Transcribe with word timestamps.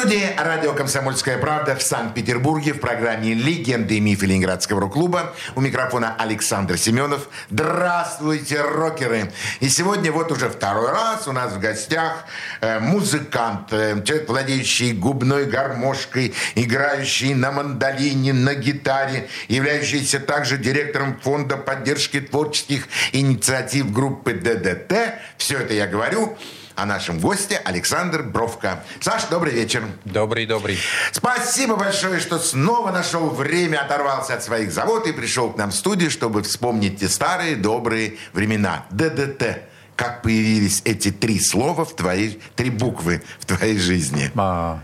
студии 0.00 0.30
радио 0.38 0.72
«Комсомольская 0.72 1.36
правда» 1.36 1.76
в 1.76 1.82
Санкт-Петербурге 1.82 2.72
в 2.72 2.80
программе 2.80 3.34
«Легенды 3.34 3.98
и 3.98 4.00
мифы 4.00 4.24
Ленинградского 4.24 4.80
рок-клуба». 4.80 5.34
У 5.56 5.60
микрофона 5.60 6.16
Александр 6.18 6.78
Семенов. 6.78 7.28
Здравствуйте, 7.50 8.62
рокеры! 8.62 9.30
И 9.60 9.68
сегодня 9.68 10.10
вот 10.10 10.32
уже 10.32 10.48
второй 10.48 10.90
раз 10.90 11.28
у 11.28 11.32
нас 11.32 11.52
в 11.52 11.60
гостях 11.60 12.24
э, 12.62 12.80
музыкант, 12.80 13.74
э, 13.74 14.02
человек, 14.02 14.26
владеющий 14.26 14.92
губной 14.92 15.44
гармошкой, 15.44 16.32
играющий 16.54 17.34
на 17.34 17.52
мандолине, 17.52 18.32
на 18.32 18.54
гитаре, 18.54 19.28
являющийся 19.48 20.18
также 20.18 20.56
директором 20.56 21.20
фонда 21.20 21.58
поддержки 21.58 22.20
творческих 22.20 22.88
инициатив 23.12 23.92
группы 23.92 24.32
ДДТ. 24.32 24.94
Все 25.36 25.58
это 25.58 25.74
я 25.74 25.86
говорю 25.86 26.38
о 26.80 26.86
нашем 26.86 27.20
госте 27.20 27.58
Александр 27.58 28.22
Бровко. 28.22 28.82
Саш, 29.00 29.24
добрый 29.24 29.52
вечер. 29.52 29.84
Добрый, 30.06 30.46
добрый. 30.46 30.78
Спасибо 31.12 31.76
большое, 31.76 32.20
что 32.20 32.38
снова 32.38 32.90
нашел 32.90 33.28
время, 33.28 33.82
оторвался 33.82 34.34
от 34.34 34.42
своих 34.42 34.72
завод 34.72 35.06
и 35.06 35.12
пришел 35.12 35.52
к 35.52 35.58
нам 35.58 35.72
в 35.72 35.74
студию, 35.74 36.10
чтобы 36.10 36.42
вспомнить 36.42 36.98
те 37.00 37.08
старые 37.08 37.56
добрые 37.56 38.16
времена. 38.32 38.86
ДДТ. 38.90 39.62
Как 39.94 40.22
появились 40.22 40.80
эти 40.86 41.10
три 41.10 41.38
слова 41.38 41.84
в 41.84 41.94
твоей, 41.94 42.40
три 42.56 42.70
буквы 42.70 43.22
в 43.38 43.44
твоей 43.44 43.78
жизни? 43.78 44.30
А, 44.34 44.80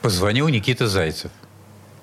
позвонил 0.00 0.46
Никита 0.46 0.86
Зайцев. 0.86 1.32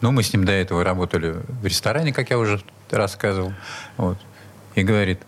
Ну, 0.01 0.11
мы 0.11 0.23
с 0.23 0.33
ним 0.33 0.43
до 0.43 0.51
этого 0.51 0.83
работали 0.83 1.37
в 1.47 1.65
ресторане, 1.65 2.11
как 2.11 2.29
я 2.29 2.37
уже 2.37 2.61
рассказывал. 2.91 3.53
Вот. 3.95 4.17
И 4.75 4.83
говорит, 4.83 5.21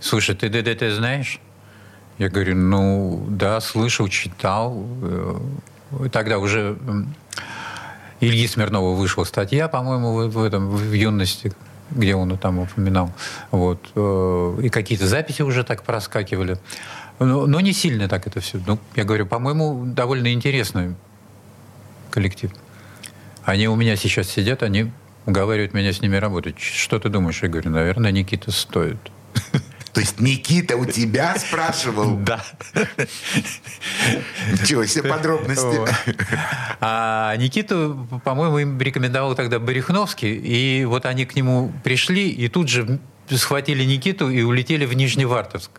слушай, 0.00 0.34
ты 0.34 0.50
ДДТ 0.50 0.94
знаешь? 0.94 1.40
Я 2.18 2.28
говорю, 2.28 2.54
ну 2.56 3.26
да, 3.28 3.60
слышал, 3.60 4.08
читал. 4.08 4.86
Э, 5.02 5.38
тогда 6.12 6.38
уже 6.38 6.76
Ильи 8.20 8.46
Смирнова 8.46 8.94
вышла 8.94 9.24
статья, 9.24 9.68
по-моему, 9.68 10.28
в, 10.28 10.42
этом 10.42 10.70
в 10.70 10.92
юности, 10.92 11.52
где 11.90 12.14
он 12.14 12.36
там 12.38 12.60
упоминал. 12.60 13.10
Вот. 13.50 13.80
Э, 13.96 14.58
и 14.62 14.68
какие-то 14.68 15.08
записи 15.08 15.42
уже 15.42 15.64
так 15.64 15.82
проскакивали. 15.82 16.58
Но, 17.18 17.46
но 17.46 17.60
не 17.60 17.72
сильно 17.72 18.08
так 18.08 18.26
это 18.26 18.40
все. 18.40 18.60
Ну, 18.66 18.78
я 18.94 19.04
говорю, 19.04 19.26
по-моему, 19.26 19.84
довольно 19.86 20.32
интересный 20.32 20.94
коллектив. 22.10 22.50
Они 23.44 23.68
у 23.68 23.76
меня 23.76 23.96
сейчас 23.96 24.28
сидят, 24.28 24.62
они 24.62 24.92
уговаривают 25.26 25.74
меня 25.74 25.92
с 25.92 26.00
ними 26.00 26.16
работать. 26.16 26.58
Что 26.58 26.98
ты 26.98 27.08
думаешь? 27.08 27.42
Я 27.42 27.48
говорю, 27.48 27.70
наверное, 27.70 28.12
Никита 28.12 28.52
стоит. 28.52 28.98
То 29.94 30.00
есть 30.00 30.18
Никита 30.18 30.76
у 30.76 30.84
тебя 30.84 31.36
спрашивал? 31.38 32.18
Да. 32.24 32.42
Ничего 34.52 34.84
себе 34.86 35.08
подробности. 35.08 35.80
А 36.80 37.36
Никиту, 37.36 38.08
по-моему, 38.24 38.58
им 38.58 38.80
рекомендовал 38.80 39.34
тогда 39.36 39.60
Барихновский. 39.60 40.34
И 40.34 40.84
вот 40.84 41.06
они 41.06 41.26
к 41.26 41.36
нему 41.36 41.72
пришли 41.84 42.28
и 42.28 42.48
тут 42.48 42.68
же 42.68 42.98
схватили 43.30 43.84
Никиту 43.84 44.30
и 44.30 44.42
улетели 44.42 44.84
в 44.84 44.94
Нижневартовск. 44.94 45.70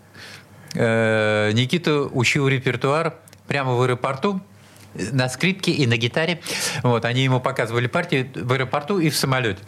Э, 0.76 1.52
Никита 1.54 2.04
учил 2.04 2.48
репертуар 2.48 3.16
прямо 3.48 3.74
в 3.74 3.82
аэропорту 3.82 4.42
на 4.94 5.28
скрипке 5.28 5.72
и 5.72 5.88
на 5.88 5.98
гитаре. 5.98 6.40
Вот, 6.84 7.04
они 7.06 7.24
ему 7.24 7.42
показывали 7.42 7.88
партии 7.88 8.32
в 8.34 8.54
аэропорту 8.54 9.00
и 9.00 9.10
в 9.10 9.16
самолете. 9.16 9.60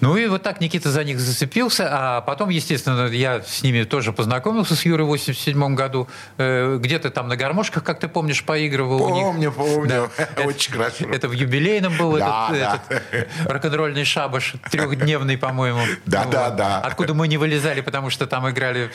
Ну 0.00 0.16
и 0.16 0.26
вот 0.26 0.42
так 0.42 0.60
Никита 0.60 0.90
за 0.90 1.04
них 1.04 1.20
зацепился, 1.20 1.88
а 1.90 2.20
потом, 2.22 2.48
естественно, 2.48 3.06
я 3.08 3.42
с 3.42 3.62
ними 3.62 3.82
тоже 3.82 4.12
познакомился 4.12 4.74
с 4.74 4.84
Юрой 4.84 5.04
в 5.04 5.08
87 5.08 5.74
году. 5.74 6.08
Э, 6.38 6.78
где-то 6.80 7.10
там 7.10 7.28
на 7.28 7.36
гармошках, 7.36 7.84
как 7.84 8.00
ты 8.00 8.08
помнишь, 8.08 8.42
поигрывал 8.44 8.98
помню. 8.98 9.52
Помню, 9.52 9.86
Да. 9.86 10.08
Очень 10.44 10.72
хорошо. 10.72 11.04
Это 11.04 11.28
в 11.28 11.32
юбилейном 11.32 11.96
был 11.98 12.16
да, 12.16 12.48
этот, 12.50 12.80
да. 12.88 12.96
этот 13.10 13.50
рок-н-ролльный 13.50 14.04
шабаш, 14.04 14.54
трехдневный, 14.70 15.36
по-моему. 15.36 15.80
Да, 16.06 16.22
вот. 16.22 16.32
да, 16.32 16.50
да. 16.50 16.80
Откуда 16.80 17.14
мы 17.14 17.28
не 17.28 17.36
вылезали, 17.36 17.80
потому 17.82 18.10
что 18.10 18.26
там 18.26 18.48
играли 18.48 18.90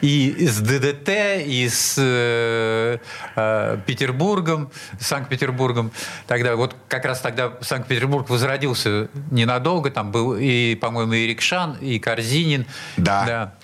и 0.00 0.46
с 0.46 0.58
ДДТ, 0.58 1.08
и 1.44 1.68
с 1.68 1.94
э, 1.98 2.98
э, 3.36 3.78
Петербургом, 3.86 4.70
Санкт-Петербургом. 5.00 5.90
Тогда 6.26 6.56
вот 6.56 6.76
как 6.88 7.04
раз 7.04 7.20
тогда 7.20 7.52
Санкт-Петербург 7.60 8.28
возродился 8.28 9.07
ненадолго, 9.30 9.90
там 9.90 10.10
был 10.10 10.36
и, 10.36 10.74
по-моему, 10.74 11.12
и 11.14 11.26
Рикшан, 11.26 11.76
и 11.80 11.98
Корзинин. 11.98 12.66
Да. 12.96 13.24
да. 13.26 13.54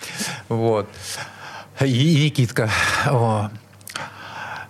Вот. 0.49 0.89
И, 1.81 1.85
и 1.85 2.25
Никитка. 2.25 2.69
О. 3.07 3.49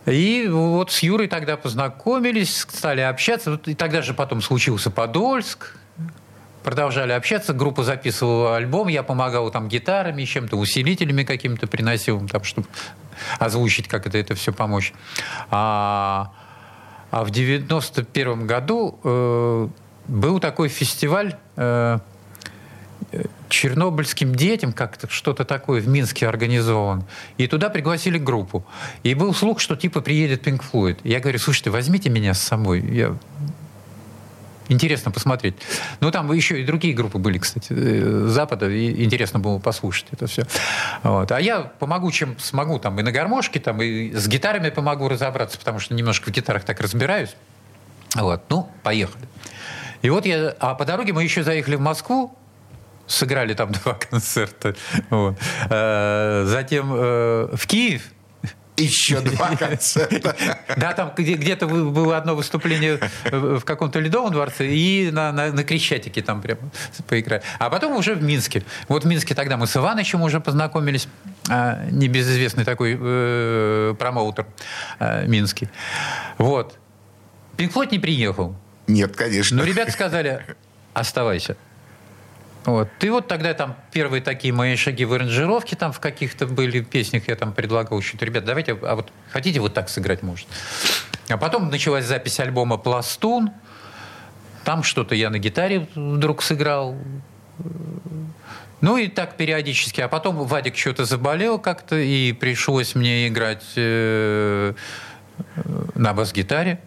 И 0.06 0.47
вот 0.50 0.91
с 0.91 1.00
Юрой 1.00 1.28
тогда 1.28 1.58
познакомились, 1.58 2.59
стали 2.69 3.02
общаться. 3.02 3.59
И 3.66 3.74
тогда 3.74 4.02
же 4.02 4.13
потом 4.13 4.41
случился 4.41 4.91
Подольск. 4.91 5.75
Продолжали 6.63 7.12
общаться, 7.12 7.53
группа 7.53 7.84
записывала 7.84 8.56
альбом, 8.56 8.88
я 8.88 9.03
помогал 9.03 9.52
там 9.52 9.68
гитарами, 9.68 10.24
чем-то, 10.24 10.56
усилителями 10.57 11.24
какими-то 11.24 11.68
приносил, 11.68 12.28
там, 12.28 12.44
чтобы 12.44 12.68
озвучить, 13.38 13.88
как 13.88 14.07
это, 14.07 14.18
это 14.18 14.34
все 14.34 14.52
помочь. 14.52 14.92
А, 15.52 16.31
а 17.12 17.24
в 17.24 17.30
91 17.30 18.47
году 18.47 19.00
э, 19.03 19.68
был 20.07 20.39
такой 20.39 20.69
фестиваль 20.69 21.35
э, 21.55 21.99
чернобыльским 23.49 24.35
детям, 24.35 24.73
как-то 24.73 25.09
что-то 25.09 25.45
такое 25.45 25.81
в 25.81 25.88
Минске 25.88 26.27
организован. 26.27 27.03
И 27.38 27.47
туда 27.47 27.69
пригласили 27.69 28.17
группу. 28.17 28.65
И 29.03 29.13
был 29.13 29.33
слух, 29.33 29.59
что 29.59 29.75
типа 29.75 30.01
приедет 30.01 30.41
Пинк 30.41 30.63
Флойд. 30.63 30.99
Я 31.03 31.19
говорю, 31.19 31.39
слушайте, 31.39 31.69
возьмите 31.69 32.09
меня 32.09 32.33
с 32.33 32.41
собой. 32.41 32.81
Я... 32.81 33.17
Интересно 34.67 35.11
посмотреть. 35.11 35.55
Ну, 35.99 36.09
там 36.09 36.31
еще 36.33 36.59
и 36.59 36.65
другие 36.65 36.95
группы 36.95 37.19
были, 37.19 37.38
кстати, 37.38 37.67
э, 37.69 38.25
Запада. 38.27 38.67
И 38.67 39.03
интересно 39.03 39.39
было 39.39 39.59
послушать 39.59 40.07
это 40.11 40.25
все. 40.25 40.44
Вот. 41.03 41.31
А 41.31 41.39
я 41.39 41.61
помогу, 41.61 42.11
чем 42.11 42.38
смогу. 42.39 42.79
Там 42.79 42.99
и 42.99 43.03
на 43.03 43.11
гармошке, 43.11 43.59
там, 43.59 43.81
и 43.81 44.11
с 44.13 44.27
гитарами 44.27 44.71
помогу 44.71 45.07
разобраться, 45.07 45.59
потому 45.59 45.79
что 45.79 45.94
немножко 45.94 46.31
в 46.31 46.33
гитарах 46.33 46.63
так 46.63 46.79
разбираюсь. 46.81 47.35
Вот. 48.15 48.41
Ну, 48.49 48.69
поехали. 48.81 49.27
И 50.05 50.09
вот 50.11 50.27
я... 50.27 50.55
А 50.59 50.75
по 50.75 50.85
дороге 50.85 51.13
мы 51.13 51.23
еще 51.23 51.41
заехали 51.41 51.75
в 51.75 51.81
Москву, 51.81 52.38
сыграли 53.07 53.55
там 53.55 53.71
два 53.83 53.95
концерта. 53.95 54.75
Вот. 55.09 55.35
А, 55.67 56.43
затем 56.45 56.93
э, 56.93 57.49
в 57.55 57.66
Киев. 57.66 58.03
Еще 58.77 59.19
два 59.21 59.55
концерта. 59.59 60.35
Да, 60.77 60.94
там 60.94 61.11
где-то 61.17 61.65
было 61.65 62.17
одно 62.17 62.35
выступление 62.35 62.99
в 63.23 63.61
каком-то 63.61 63.99
Ледовом 63.99 64.31
дворце 64.31 64.67
и 64.67 65.09
на, 65.11 65.31
на, 65.31 65.51
на 65.51 65.63
Крещатике 65.63 66.21
там 66.21 66.39
прям 66.39 66.59
поиграли. 67.07 67.41
А 67.57 67.71
потом 67.71 67.95
уже 67.95 68.13
в 68.13 68.21
Минске. 68.21 68.63
Вот 68.88 69.05
в 69.05 69.07
Минске 69.07 69.33
тогда 69.33 69.57
мы 69.57 69.65
с 69.65 69.75
Иванычем 69.75 70.21
уже 70.21 70.39
познакомились. 70.39 71.07
А, 71.49 71.83
небезызвестный 71.89 72.63
такой 72.63 72.95
э, 72.99 73.95
промоутер 73.97 74.45
э, 74.99 75.25
минский. 75.25 75.67
Вот. 76.38 76.77
Пинк 77.57 77.91
не 77.91 77.97
приехал. 77.97 78.55
Нет, 78.88 79.16
конечно. 79.16 79.57
Но 79.57 79.63
ребята 79.63 79.91
сказали, 79.91 80.46
оставайся. 80.94 81.57
Вот. 82.66 82.90
И 83.01 83.09
вот 83.09 83.28
тогда 83.28 83.53
там 83.53 83.75
первые 83.91 84.22
такие 84.22 84.53
мои 84.53 84.75
шаги 84.75 85.06
в 85.06 85.13
аранжировке 85.13 85.75
там 85.75 85.91
в 85.91 86.00
каких-то 86.00 86.48
были 86.48 86.81
песнях, 86.81 87.27
я 87.27 87.36
там 87.36 87.54
предлагал 87.54 88.00
еще, 88.00 88.18
ребят, 88.19 88.44
давайте, 88.44 88.74
а 88.74 88.95
вот 88.95 89.12
хотите 89.30 89.59
вот 89.59 89.74
так 89.74 89.88
сыграть, 89.88 90.24
может. 90.24 90.48
А 91.30 91.38
потом 91.38 91.69
началась 91.69 92.06
запись 92.06 92.39
альбома 92.39 92.77
«Пластун», 92.77 93.51
там 94.65 94.81
что-то 94.81 95.13
я 95.13 95.30
на 95.30 95.38
гитаре 95.38 95.88
вдруг 95.94 96.42
сыграл. 96.42 96.98
Ну 98.81 98.98
и 98.98 99.07
так 99.07 99.38
периодически. 99.38 100.01
А 100.01 100.07
потом 100.07 100.38
Вадик 100.44 100.75
что-то 100.75 101.06
заболел 101.06 101.59
как-то, 101.59 101.95
и 101.95 102.33
пришлось 102.33 102.95
мне 102.95 103.27
играть 103.27 103.63
э, 103.75 104.74
на 105.94 106.13
бас-гитаре. 106.13 106.80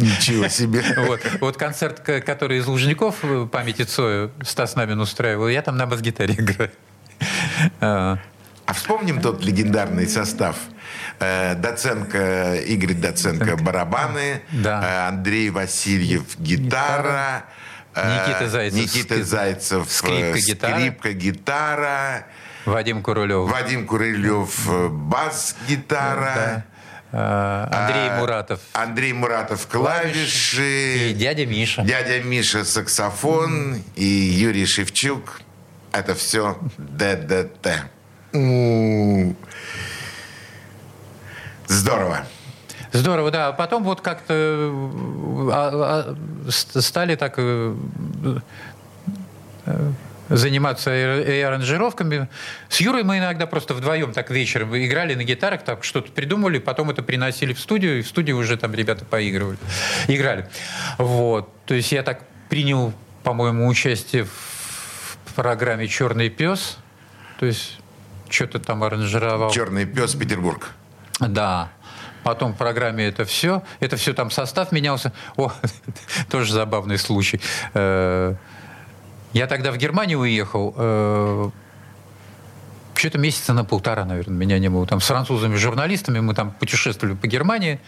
Ничего 0.00 0.48
себе. 0.48 0.82
Вот, 1.06 1.20
вот 1.40 1.56
концерт, 1.56 2.00
который 2.00 2.58
из 2.58 2.66
Лужников 2.66 3.16
э, 3.22 3.46
памяти 3.50 3.82
Цоя 3.82 4.30
Стас 4.42 4.76
Намин 4.76 5.00
устраивал, 5.00 5.48
я 5.48 5.62
там 5.62 5.76
на 5.76 5.86
бас-гитаре 5.86 6.34
играю. 6.34 6.70
А. 7.80 8.18
а 8.64 8.72
вспомним 8.72 9.20
тот 9.20 9.44
легендарный 9.44 10.08
состав. 10.08 10.56
Э, 11.18 11.54
Доценко, 11.54 12.54
Игорь 12.66 12.94
Доценко 12.94 13.56
барабаны, 13.58 14.40
да. 14.52 14.82
Э, 14.82 15.08
Андрей 15.08 15.50
Васильев 15.50 16.38
гитара, 16.38 17.44
Никита 17.94 18.48
Зайцев. 18.48 18.78
Никита 18.80 19.24
Зайцев. 19.24 19.90
скрипка, 19.90 20.38
гитара. 20.38 20.76
Скрипка, 20.76 21.12
гитара. 21.12 22.26
Вадим 22.64 23.02
Курулев. 23.02 23.50
Вадим 23.50 23.86
Курылев, 23.86 24.68
бас-гитара. 24.90 26.64
э, 26.66 26.69
Андрей 27.12 28.08
А, 28.10 28.16
Муратов. 28.20 28.60
Андрей 28.72 29.12
Муратов 29.12 29.66
клавиши. 29.66 31.10
И 31.10 31.14
дядя 31.14 31.44
Миша. 31.46 31.82
Дядя 31.82 32.20
Миша 32.22 32.64
саксофон 32.64 33.82
и 33.96 34.04
Юрий 34.04 34.66
Шевчук. 34.66 35.40
Это 35.92 36.14
все 36.14 36.56
ДДТ. 36.78 37.82
Здорово. 41.66 42.26
Здорово, 42.92 43.30
да. 43.30 43.52
Потом 43.52 43.84
вот 43.84 44.00
как-то 44.00 44.34
э, 44.34 45.50
а- 45.52 46.16
а, 46.48 46.50
стали 46.80 47.14
так 47.14 47.34
э, 47.36 47.74
э, 49.66 49.90
заниматься 50.30 50.94
и 50.94 51.38
и 51.38 51.40
аранжировками. 51.40 52.28
С 52.68 52.80
Юрой 52.80 53.02
мы 53.02 53.18
иногда 53.18 53.46
просто 53.46 53.74
вдвоем 53.74 54.12
так 54.12 54.30
вечером 54.30 54.76
играли 54.76 55.14
на 55.14 55.24
гитарах, 55.24 55.62
так 55.64 55.84
что-то 55.84 56.12
придумали, 56.12 56.58
потом 56.58 56.90
это 56.90 57.02
приносили 57.02 57.52
в 57.52 57.60
студию, 57.60 57.98
и 57.98 58.02
в 58.02 58.08
студии 58.08 58.32
уже 58.32 58.56
там 58.56 58.74
ребята 58.74 59.04
поигрывали, 59.04 59.58
играли. 60.08 60.48
Вот. 60.98 61.50
То 61.66 61.74
есть 61.74 61.92
я 61.92 62.02
так 62.02 62.22
принял, 62.48 62.92
по-моему, 63.22 63.68
участие 63.68 64.24
в 64.24 65.34
программе 65.34 65.86
«Черный 65.88 66.30
пес». 66.30 66.78
То 67.38 67.46
есть 67.46 67.78
что-то 68.28 68.58
там 68.58 68.82
аранжировал. 68.84 69.50
Черный 69.50 69.86
пес 69.86 70.14
Петербург. 70.14 70.70
Да. 71.18 71.70
Потом 72.22 72.52
в 72.52 72.56
программе 72.56 73.06
это 73.06 73.24
все. 73.24 73.62
Это 73.80 73.96
все 73.96 74.12
там 74.12 74.30
состав 74.30 74.72
менялся. 74.72 75.12
О, 75.36 75.52
тоже 76.30 76.52
забавный 76.52 76.98
случай. 76.98 77.40
Э, 79.32 79.38
Я 79.38 79.46
тогда 79.46 79.72
в 79.72 79.76
Германию 79.76 80.18
уехал. 80.20 80.74
э, 80.76 81.50
Что-то 82.94 83.18
месяца 83.18 83.52
на 83.52 83.64
полтора, 83.64 84.04
наверное, 84.04 84.36
меня 84.36 84.58
не 84.58 84.68
было. 84.68 84.86
Там 84.86 85.00
с 85.00 85.06
французами-журналистами 85.06 86.20
мы 86.20 86.34
там 86.34 86.50
путешествовали 86.52 87.14
по 87.14 87.26
Германии. 87.26 87.80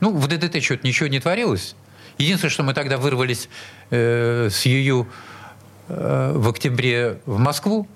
Ну, 0.00 0.12
в 0.16 0.26
ДДТ 0.26 0.62
что-то 0.62 0.86
ничего 0.86 1.08
не 1.08 1.20
творилось. 1.20 1.74
Единственное, 2.18 2.50
что 2.50 2.62
мы 2.62 2.74
тогда 2.74 2.96
вырвались 2.98 3.48
э, 3.90 4.48
с 4.50 4.66
Юю 4.66 5.06
э, 5.88 6.32
в 6.34 6.48
октябре 6.48 7.20
в 7.26 7.38
Москву 7.38 7.86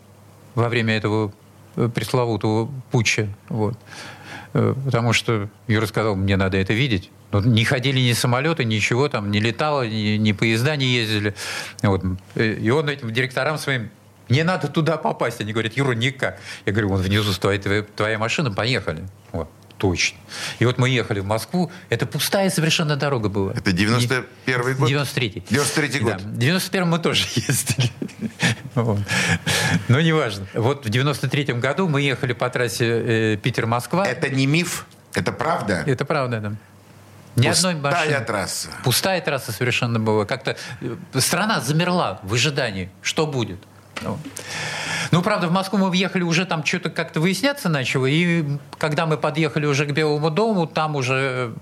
во 0.55 0.69
время 0.69 0.97
этого 0.97 1.33
э, 1.77 1.89
пресловутого 1.93 2.71
путча. 2.91 3.29
Вот. 3.49 3.77
Э, 4.53 4.75
Потому 4.85 5.13
что 5.13 5.49
Юра 5.69 5.87
сказал, 5.87 6.17
мне 6.17 6.37
надо 6.37 6.57
это 6.59 6.73
видеть. 6.75 7.11
Но 7.33 7.41
не 7.41 7.65
ходили 7.65 8.01
ни 8.01 8.13
самолеты, 8.13 8.65
ничего 8.65 9.09
там, 9.09 9.31
не 9.31 9.41
летало, 9.41 9.87
ни, 9.87 10.17
ни 10.17 10.33
поезда 10.33 10.77
не 10.77 10.87
ездили. 10.87 11.35
Вот. 11.83 12.03
Э, 12.35 12.55
И 12.55 12.71
он 12.71 12.89
этим 12.89 13.13
директорам 13.13 13.57
своим 13.59 13.91
не 14.29 14.43
надо 14.45 14.69
туда 14.69 14.97
попасть. 14.97 15.41
Они 15.41 15.53
говорят, 15.53 15.75
Юра, 15.77 15.93
никак. 15.93 16.39
Я 16.67 16.73
говорю, 16.73 16.89
вон 16.91 17.03
внизу 17.03 17.33
стоит 17.33 17.63
твоя, 17.63 17.83
твоя 17.83 18.19
машина, 18.19 18.51
поехали. 18.53 19.05
Вот, 19.33 19.49
точно. 19.79 20.19
И 20.61 20.65
вот 20.65 20.79
мы 20.79 20.89
ехали 20.89 21.21
в 21.21 21.25
Москву. 21.25 21.71
Это 21.89 22.07
пустая 22.07 22.49
совершенно 22.51 22.97
дорога 22.97 23.29
была. 23.29 23.53
Это 23.53 23.71
91-й 23.71 24.75
год? 24.75 24.91
93-й. 24.91 25.43
93-й 25.51 26.01
год. 26.01 26.17
Да. 26.17 26.19
В 26.19 26.39
91-м 26.39 26.89
мы 26.89 26.99
тоже 27.01 27.27
ездили. 27.35 27.91
Вот. 28.75 29.01
Но 29.89 30.01
неважно. 30.01 30.47
Вот 30.55 30.87
в 30.87 30.89
93-м 30.91 31.61
году 31.61 31.89
мы 31.89 32.01
ехали 32.03 32.33
по 32.33 32.49
трассе 32.51 32.87
э, 32.87 33.37
Питер-Москва. 33.37 34.07
Это 34.07 34.29
не 34.29 34.47
миф, 34.47 34.87
это 35.15 35.33
правда. 35.33 35.83
Это 35.87 36.05
правда, 36.05 36.41
да. 36.41 36.53
Ни 37.37 37.47
одной 37.47 37.75
Пустая 37.75 37.93
машины. 38.11 38.25
трасса. 38.25 38.69
Пустая 38.85 39.21
трасса 39.21 39.53
совершенно 39.53 39.99
была. 40.01 40.25
Как-то 40.25 40.57
э, 40.81 40.97
страна 41.21 41.61
замерла 41.61 42.21
в 42.23 42.35
ожидании, 42.35 42.91
что 43.03 43.27
будет. 43.27 43.59
Ну. 44.03 44.19
Ну, 45.11 45.23
правда, 45.23 45.49
в 45.49 45.53
Москву 45.53 45.79
мы 45.79 45.91
въехали, 45.91 46.23
уже 46.23 46.47
там 46.47 46.65
что-то 46.65 46.91
как-то 46.91 47.21
выясняться 47.21 47.69
начало. 47.69 48.07
И 48.07 48.45
когда 48.79 49.07
мы 49.07 49.17
подъехали 49.17 49.67
уже 49.67 49.87
к 49.87 49.93
Белому 49.93 50.31
дому, 50.31 50.67
там 50.67 50.97
уже 50.97 51.53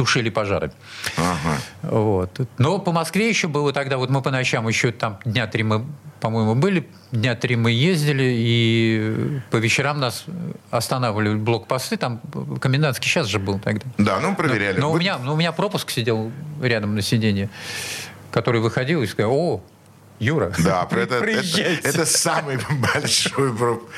тушили 0.00 0.30
пожары. 0.30 0.72
Ага. 1.18 1.58
Вот. 1.82 2.40
Но 2.56 2.78
по 2.78 2.90
Москве 2.90 3.28
еще 3.28 3.48
было 3.48 3.70
тогда, 3.70 3.98
вот 3.98 4.08
мы 4.08 4.22
по 4.22 4.30
ночам 4.30 4.66
еще 4.66 4.92
там 4.92 5.18
дня 5.26 5.46
три 5.46 5.62
мы, 5.62 5.84
по-моему, 6.20 6.54
были, 6.54 6.88
дня 7.12 7.34
три 7.34 7.54
мы 7.54 7.70
ездили, 7.70 8.24
и 8.34 9.40
по 9.50 9.56
вечерам 9.58 10.00
нас 10.00 10.24
останавливали 10.70 11.34
блокпосты, 11.36 11.98
там 11.98 12.22
комендантский 12.62 13.10
час 13.10 13.26
же 13.26 13.38
был 13.38 13.58
тогда. 13.58 13.84
Да, 13.98 14.20
ну 14.20 14.34
проверяли. 14.34 14.80
Но, 14.80 14.88
у 14.88 14.92
Вы- 14.94 15.00
меня, 15.00 15.18
но 15.18 15.34
у 15.34 15.36
меня 15.36 15.52
пропуск 15.52 15.90
сидел 15.90 16.32
рядом 16.62 16.94
на 16.94 17.02
сиденье, 17.02 17.50
который 18.30 18.62
выходил 18.62 19.02
и 19.02 19.06
сказал, 19.06 19.32
о, 19.34 19.60
Юра, 20.20 20.52
Да, 20.58 20.86
это, 20.90 21.00
это, 21.00 21.20
приезжайте». 21.20 21.80
это 21.82 22.04
самый 22.06 22.58
большой 22.92 23.56
проб. 23.56 23.90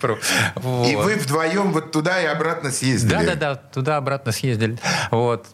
Про- 0.00 0.18
И 0.56 0.96
вот. 0.96 1.04
вы 1.04 1.14
вдвоем 1.14 1.72
вот 1.72 1.92
туда 1.92 2.20
и 2.20 2.26
обратно 2.26 2.70
съездили. 2.72 3.10
Да, 3.10 3.22
да, 3.22 3.34
да, 3.36 3.54
туда-обратно 3.54 4.32
съездили. 4.32 4.76
Вот. 5.12 5.46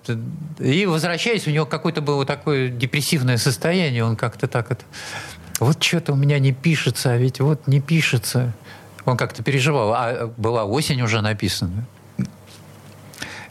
И 0.58 0.86
возвращаясь, 0.86 1.46
у 1.46 1.50
него 1.50 1.66
какое-то 1.66 2.00
было 2.00 2.24
такое 2.24 2.68
депрессивное 2.68 3.36
состояние, 3.36 4.02
он 4.02 4.16
как-то 4.16 4.48
так 4.48 4.70
это... 4.70 4.84
Вот 5.60 5.82
что-то 5.82 6.14
у 6.14 6.16
меня 6.16 6.38
не 6.38 6.52
пишется, 6.52 7.12
а 7.12 7.16
ведь 7.18 7.40
вот 7.40 7.66
не 7.66 7.80
пишется. 7.80 8.54
Он 9.04 9.16
как-то 9.16 9.42
переживал. 9.42 9.92
А 9.94 10.32
была 10.38 10.64
осень 10.64 11.02
уже 11.02 11.20
написана. 11.20 11.84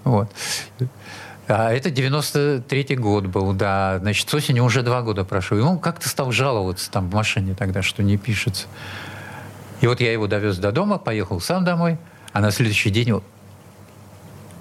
Вот. 0.04 0.32
А 1.48 1.72
это 1.72 1.90
93-й 1.90 2.96
год 2.96 3.28
был, 3.28 3.54
да. 3.54 4.00
Значит, 4.00 4.30
с 4.30 4.34
осени 4.34 4.60
уже 4.60 4.82
два 4.82 5.02
года 5.02 5.24
прошло. 5.24 5.58
И 5.58 5.62
он 5.62 5.80
как-то 5.80 6.10
стал 6.10 6.32
жаловаться 6.32 6.92
там 6.92 7.10
в 7.10 7.14
машине 7.14 7.56
тогда, 7.58 7.82
что 7.82 8.04
не 8.04 8.18
пишется. 8.18 8.68
И 9.80 9.88
вот 9.88 10.02
я 10.02 10.12
его 10.12 10.28
довез 10.28 10.58
до 10.58 10.72
дома, 10.72 10.98
поехал 10.98 11.40
сам 11.40 11.64
домой, 11.64 11.98
а 12.34 12.42
на 12.42 12.52
следующий 12.52 12.90
день 12.90 13.22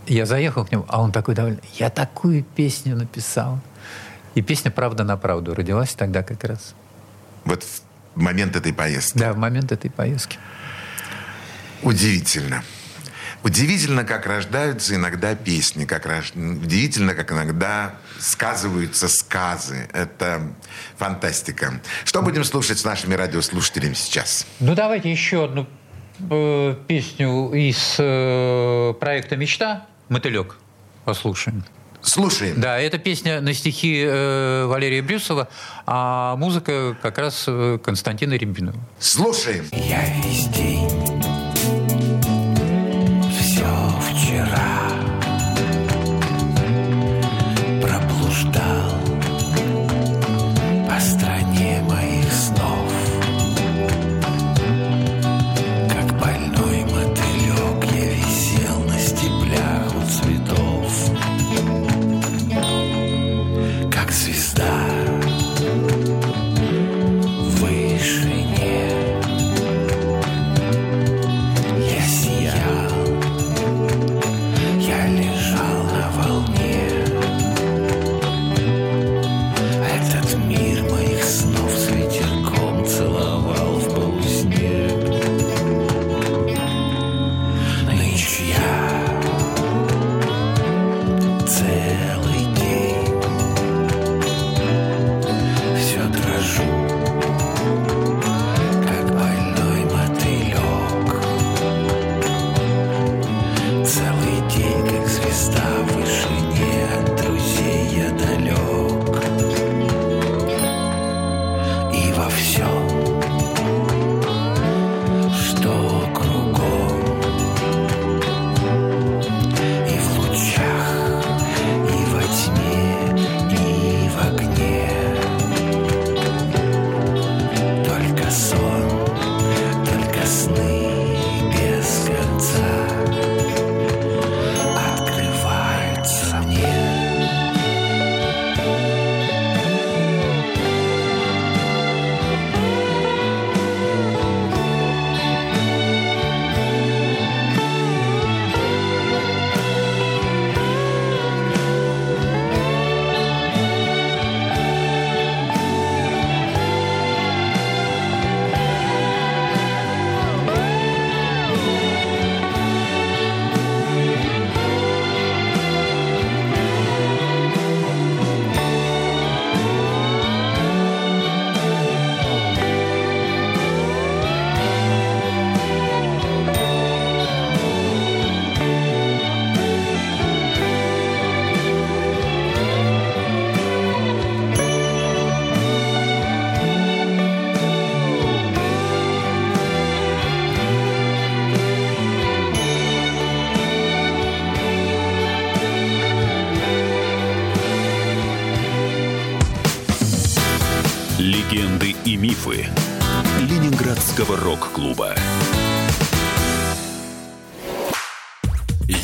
я 0.06 0.26
заехал 0.26 0.64
к 0.64 0.70
нему, 0.70 0.84
а 0.88 1.00
он 1.00 1.10
такой 1.10 1.34
довольный. 1.34 1.62
Я 1.74 1.90
такую 1.90 2.44
песню 2.44 2.94
написал. 2.96 3.58
И 4.34 4.42
песня 4.42 4.70
«Правда 4.70 5.02
на 5.02 5.16
правду» 5.16 5.54
родилась 5.54 5.94
тогда 5.94 6.22
как 6.22 6.44
раз. 6.44 6.74
Вот 7.44 7.64
в 7.64 8.20
момент 8.20 8.54
этой 8.54 8.72
поездки. 8.72 9.18
Да, 9.18 9.32
в 9.32 9.38
момент 9.38 9.72
этой 9.72 9.90
поездки. 9.90 10.38
Удивительно. 11.82 12.62
Удивительно, 13.42 14.04
как 14.04 14.26
рождаются 14.26 14.94
иногда 14.94 15.34
песни, 15.34 15.84
как 15.84 16.06
рож- 16.06 16.32
удивительно, 16.34 17.14
как 17.14 17.30
иногда 17.32 17.94
сказываются 18.18 19.08
сказы. 19.08 19.88
Это 19.92 20.42
фантастика. 20.96 21.80
Что 22.04 22.22
будем 22.22 22.44
слушать 22.44 22.78
с 22.78 22.84
нашими 22.84 23.14
радиослушателями 23.14 23.94
сейчас? 23.94 24.46
Ну, 24.60 24.74
давайте 24.74 25.10
еще 25.10 25.44
одну 25.44 25.66
э, 26.30 26.74
песню 26.88 27.52
из 27.52 27.96
э, 27.98 28.94
проекта 28.98 29.36
«Мечта» 29.36 29.86
«Мотылек» 30.08 30.56
послушаем. 31.04 31.64
Слушаем. 32.02 32.60
Да, 32.60 32.78
это 32.78 32.98
песня 32.98 33.40
на 33.40 33.52
стихи 33.52 34.04
э, 34.06 34.64
Валерия 34.66 35.02
Брюсова, 35.02 35.48
а 35.86 36.36
музыка 36.36 36.96
как 37.02 37.18
раз 37.18 37.44
э, 37.48 37.78
Константина 37.82 38.34
Рябинова. 38.34 38.78
Слушаем. 39.00 39.66
Я 39.72 40.04
весь 40.22 40.46
день, 40.48 40.88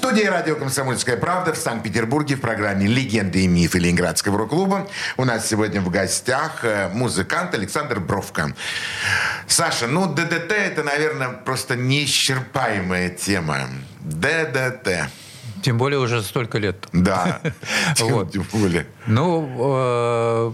Студии 0.00 0.24
радио 0.24 0.56
«Комсомольская 0.56 1.18
правда» 1.18 1.52
в 1.52 1.58
Санкт-Петербурге 1.58 2.36
в 2.36 2.40
программе 2.40 2.86
«Легенды 2.86 3.44
и 3.44 3.46
мифы 3.46 3.78
Ленинградского 3.78 4.38
рок-клуба» 4.38 4.88
у 5.18 5.26
нас 5.26 5.46
сегодня 5.46 5.82
в 5.82 5.90
гостях 5.90 6.64
э, 6.64 6.88
музыкант 6.88 7.52
Александр 7.52 8.00
Бровко. 8.00 8.54
Саша, 9.46 9.88
ну 9.88 10.06
ДДТ 10.06 10.52
это, 10.52 10.84
наверное, 10.84 11.28
просто 11.28 11.76
неисчерпаемая 11.76 13.10
тема. 13.10 13.68
ДДТ. 14.00 15.10
Тем 15.62 15.76
более 15.76 15.98
уже 15.98 16.22
столько 16.22 16.56
лет. 16.56 16.88
Да, 16.94 17.42
Вот. 17.98 18.32
тем 18.32 18.46
более. 18.54 18.86
Ну, 19.06 19.54
э, 19.58 20.52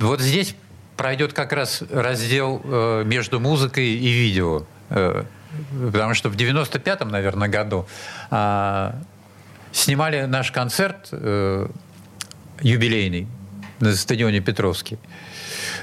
вот 0.00 0.20
здесь 0.20 0.56
пройдет 0.96 1.34
как 1.34 1.52
раз 1.52 1.84
раздел 1.88 2.60
э, 2.64 3.04
между 3.06 3.38
музыкой 3.38 3.90
и 3.90 4.08
видео. 4.10 4.66
Э, 5.72 5.90
Потому 5.92 6.14
что 6.14 6.28
в 6.28 6.36
95-м, 6.36 7.08
наверное, 7.08 7.48
году 7.48 7.86
а, 8.30 8.94
снимали 9.72 10.22
наш 10.22 10.52
концерт 10.52 11.08
э, 11.12 11.68
юбилейный 12.60 13.26
на 13.80 13.94
стадионе 13.94 14.40
Петровский. 14.40 14.98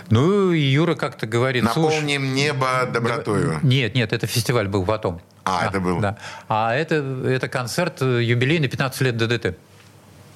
Ну, 0.10 0.52
и 0.52 0.60
Юра 0.60 0.96
как-то 0.96 1.26
говорит... 1.28 1.64
«Слушай, 1.72 1.96
Наполним 1.96 2.34
небо 2.34 2.86
добротою. 2.92 3.60
Нет, 3.64 3.96
нет, 3.96 4.14
это 4.14 4.28
фестиваль 4.28 4.68
был 4.68 4.86
потом. 4.86 5.22
А, 5.44 5.68
это 5.68 5.80
был. 5.80 6.00
Да. 6.00 6.18
А 6.48 6.74
это, 6.74 6.96
это 6.96 7.48
концерт 7.48 8.02
э, 8.02 8.24
юбилейный 8.24 8.68
15 8.68 9.02
лет 9.02 9.18
ДДТ 9.18 9.58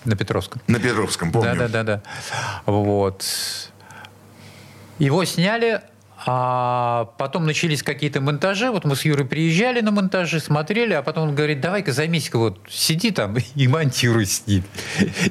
на 0.05 0.15
Петровском. 0.15 0.61
На 0.67 0.79
Петровском, 0.79 1.31
помню. 1.31 1.55
Да, 1.55 1.67
да, 1.67 1.83
да, 1.83 1.83
да. 1.83 2.01
Вот. 2.65 3.25
Его 4.99 5.25
сняли, 5.25 5.81
а 6.25 7.05
потом 7.17 7.45
начались 7.45 7.83
какие-то 7.83 8.21
монтажи. 8.21 8.69
Вот 8.71 8.85
мы 8.85 8.95
с 8.95 9.05
Юрой 9.05 9.25
приезжали 9.25 9.81
на 9.81 9.91
монтажи, 9.91 10.39
смотрели, 10.39 10.93
а 10.93 11.01
потом 11.01 11.29
он 11.29 11.35
говорит, 11.35 11.61
давай-ка 11.61 11.91
займись-ка 11.93 12.37
вот, 12.37 12.59
сиди 12.69 13.11
там 13.11 13.37
и 13.55 13.67
монтируй 13.67 14.25
с 14.25 14.45
ним. 14.47 14.63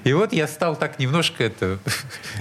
И 0.05 0.13
вот 0.13 0.33
я 0.33 0.47
стал 0.49 0.77
так 0.77 0.99
немножко 0.99 1.45
это... 1.45 1.79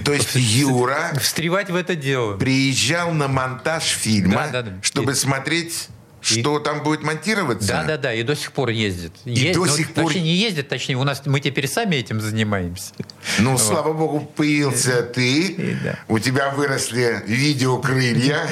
То 0.04 0.12
есть 0.12 0.34
Юра 0.34 1.12
Встревать 1.20 1.70
в 1.70 1.76
это 1.76 1.94
дело. 1.94 2.36
приезжал 2.36 3.12
на 3.12 3.28
монтаж 3.28 3.82
фильма, 3.84 4.48
Да, 4.52 4.62
да, 4.62 4.62
да. 4.62 4.72
чтобы 4.82 5.12
И- 5.12 5.14
смотреть, 5.14 5.88
что 6.20 6.58
там 6.58 6.82
будет 6.82 7.02
монтироваться. 7.02 7.68
Да, 7.68 7.84
да, 7.84 7.96
да, 7.98 8.14
и 8.14 8.22
до 8.22 8.34
сих 8.34 8.52
пор 8.52 8.70
ездит. 8.70 9.12
И 9.24 9.52
до 9.52 9.66
сих 9.66 9.94
пор- 9.94 10.04
Вообще 10.04 10.20
не 10.20 10.34
ездит, 10.34 10.68
точнее, 10.68 10.96
у 10.96 11.04
нас 11.04 11.22
мы 11.26 11.40
теперь 11.40 11.68
сами 11.68 11.96
этим 11.96 12.20
занимаемся. 12.20 12.92
Ну, 13.38 13.56
слава 13.58 13.92
богу, 13.92 14.20
появился 14.20 15.02
ты, 15.02 15.78
да. 15.82 15.98
у 16.08 16.18
тебя 16.18 16.50
выросли 16.50 17.22
видеокрылья. 17.26 18.48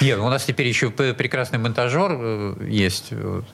Нет, 0.00 0.18
у 0.18 0.28
нас 0.28 0.44
теперь 0.44 0.68
еще 0.68 0.90
прекрасный 0.90 1.58
монтажер 1.58 2.10
э, 2.12 2.54
есть. 2.68 3.12
Вот. 3.12 3.44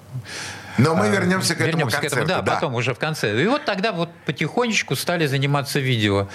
Но 0.79 0.95
мы 0.95 1.09
вернемся 1.09 1.55
к 1.55 1.61
этому 1.61 1.87
Вернемся 1.87 2.01
концерту. 2.01 2.27
да, 2.27 2.43
потом 2.43 2.75
уже 2.75 2.93
в 2.95 2.99
конце. 2.99 3.43
И 3.43 3.47
вот 3.47 3.65
тогда 3.65 3.93
вот 3.93 4.11
потихонечку 4.27 4.95
стали 4.95 5.27
заниматься 5.27 5.81
видео. 5.81 6.29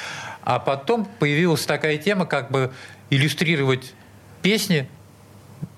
А 0.43 0.59
потом 0.59 1.05
появилась 1.05 1.65
такая 1.65 1.97
тема, 1.97 2.25
как 2.25 2.49
бы 2.49 2.71
иллюстрировать 3.09 3.93
песни 4.41 4.89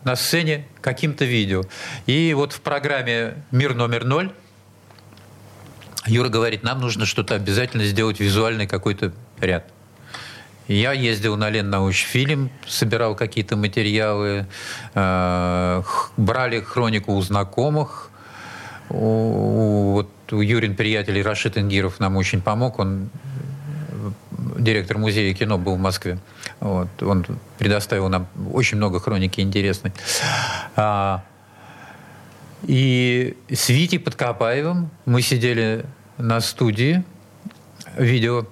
на 0.03 0.15
сцене 0.15 0.65
каким-то 0.81 1.25
видео. 1.25 1.63
И 2.05 2.33
вот 2.33 2.53
в 2.53 2.61
программе 2.61 3.35
«Мир 3.51 3.73
номер 3.73 4.03
ноль» 4.03 4.31
Юра 6.05 6.27
говорит, 6.27 6.63
нам 6.63 6.81
нужно 6.81 7.05
что-то 7.05 7.35
обязательно 7.35 7.85
сделать, 7.85 8.19
визуальный 8.19 8.67
какой-то 8.67 9.13
ряд. 9.39 9.65
Я 10.67 10.93
ездил 10.93 11.35
на 11.35 11.49
Леннаучфильм, 11.49 12.49
собирал 12.67 13.15
какие-то 13.15 13.55
материалы, 13.55 14.45
э, 14.93 15.83
брали 16.17 16.61
хронику 16.61 17.13
у 17.13 17.21
знакомых. 17.21 18.09
У, 18.89 19.91
вот 19.93 20.09
у 20.31 20.41
Юрин 20.41 20.75
приятель 20.75 21.21
Рашид 21.21 21.57
Ингиров 21.57 21.99
нам 21.99 22.15
очень 22.15 22.41
помог. 22.41 22.79
Он 22.79 23.09
э, 23.91 24.11
директор 24.59 24.97
музея 24.97 25.33
кино 25.33 25.57
был 25.57 25.75
в 25.75 25.79
Москве. 25.79 26.17
Вот. 26.63 26.87
Он 27.03 27.25
предоставил 27.57 28.07
нам 28.07 28.25
очень 28.53 28.77
много 28.77 29.01
хроники 29.01 29.41
интересной. 29.41 29.91
А, 30.77 31.21
и 32.61 33.35
с 33.51 33.67
Витей 33.67 33.99
Подкопаевым 33.99 34.89
мы 35.05 35.21
сидели 35.21 35.85
на 36.17 36.39
студии 36.39 37.03
видео 37.97 38.45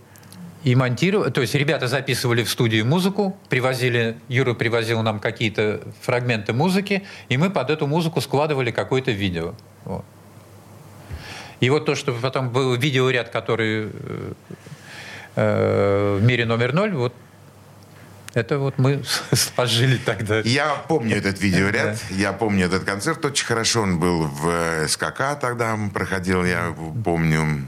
и 0.65 0.75
монтировали. 0.75 1.31
То 1.31 1.39
есть 1.39 1.55
ребята 1.55 1.87
записывали 1.87 2.43
в 2.43 2.49
студии 2.49 2.81
музыку, 2.81 3.37
привозили, 3.47 4.17
Юра 4.27 4.55
привозил 4.55 5.01
нам 5.03 5.21
какие-то 5.21 5.79
фрагменты 6.01 6.51
музыки, 6.51 7.03
и 7.29 7.37
мы 7.37 7.49
под 7.49 7.69
эту 7.69 7.87
музыку 7.87 8.19
складывали 8.19 8.71
какое-то 8.71 9.11
видео. 9.11 9.55
Вот. 9.85 10.03
И 11.61 11.69
вот 11.69 11.85
то, 11.85 11.95
что 11.95 12.11
потом 12.11 12.49
был 12.49 12.75
видеоряд, 12.75 13.29
который 13.29 13.85
э, 13.85 14.33
э, 15.37 16.17
в 16.19 16.23
мире 16.25 16.45
номер 16.45 16.73
ноль, 16.73 16.91
вот 16.91 17.13
это 18.33 18.59
вот 18.59 18.77
мы 18.77 19.03
сложили 19.33 19.97
тогда. 19.97 20.39
Я 20.41 20.75
помню 20.87 21.17
этот 21.17 21.39
видеоряд, 21.41 21.99
я 22.09 22.33
помню 22.33 22.65
этот 22.65 22.83
концерт 22.83 23.23
очень 23.25 23.45
хорошо. 23.45 23.81
Он 23.81 23.99
был 23.99 24.25
в 24.27 24.47
э, 24.49 24.87
СКК 24.87 25.39
тогда 25.39 25.77
проходил, 25.93 26.45
я 26.45 26.73
помню. 27.03 27.67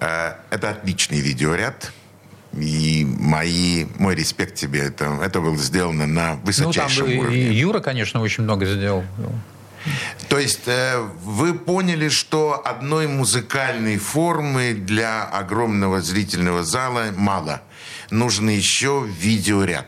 Э, 0.00 0.34
Это 0.50 0.70
отличный 0.70 1.20
видеоряд. 1.20 1.92
И 2.54 3.06
мои, 3.18 3.86
мой 3.98 4.14
респект 4.14 4.56
тебе. 4.56 4.80
Это, 4.80 5.18
это 5.24 5.40
было 5.40 5.56
сделано 5.56 6.06
на 6.06 6.32
Ну, 6.32 6.36
там 6.36 6.44
высочайшем 6.44 7.18
уровне. 7.18 7.36
и 7.48 7.54
Юра, 7.54 7.80
конечно, 7.80 8.20
очень 8.20 8.44
много 8.44 8.66
сделал. 8.66 9.04
То 10.28 10.38
есть 10.38 10.68
э, 10.68 10.98
вы 11.24 11.54
поняли, 11.54 12.08
что 12.08 12.60
одной 12.64 13.06
музыкальной 13.08 13.96
формы 13.98 14.74
для 14.74 15.24
огромного 15.24 16.00
зрительного 16.02 16.62
зала 16.62 17.06
мало. 17.16 17.62
Нужен 18.12 18.50
еще 18.50 19.06
видеоряд. 19.08 19.86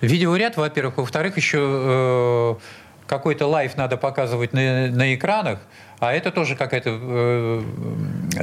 Видеоряд, 0.00 0.56
во-первых. 0.56 0.96
Во-вторых, 0.96 1.36
еще 1.36 1.58
э, 1.60 2.54
какой-то 3.06 3.46
лайф 3.46 3.76
надо 3.76 3.96
показывать 3.96 4.52
на, 4.52 4.88
на 4.88 5.14
экранах. 5.14 5.60
А 6.00 6.12
это 6.12 6.32
тоже 6.32 6.56
какая-то 6.56 6.90
э, 7.00 7.62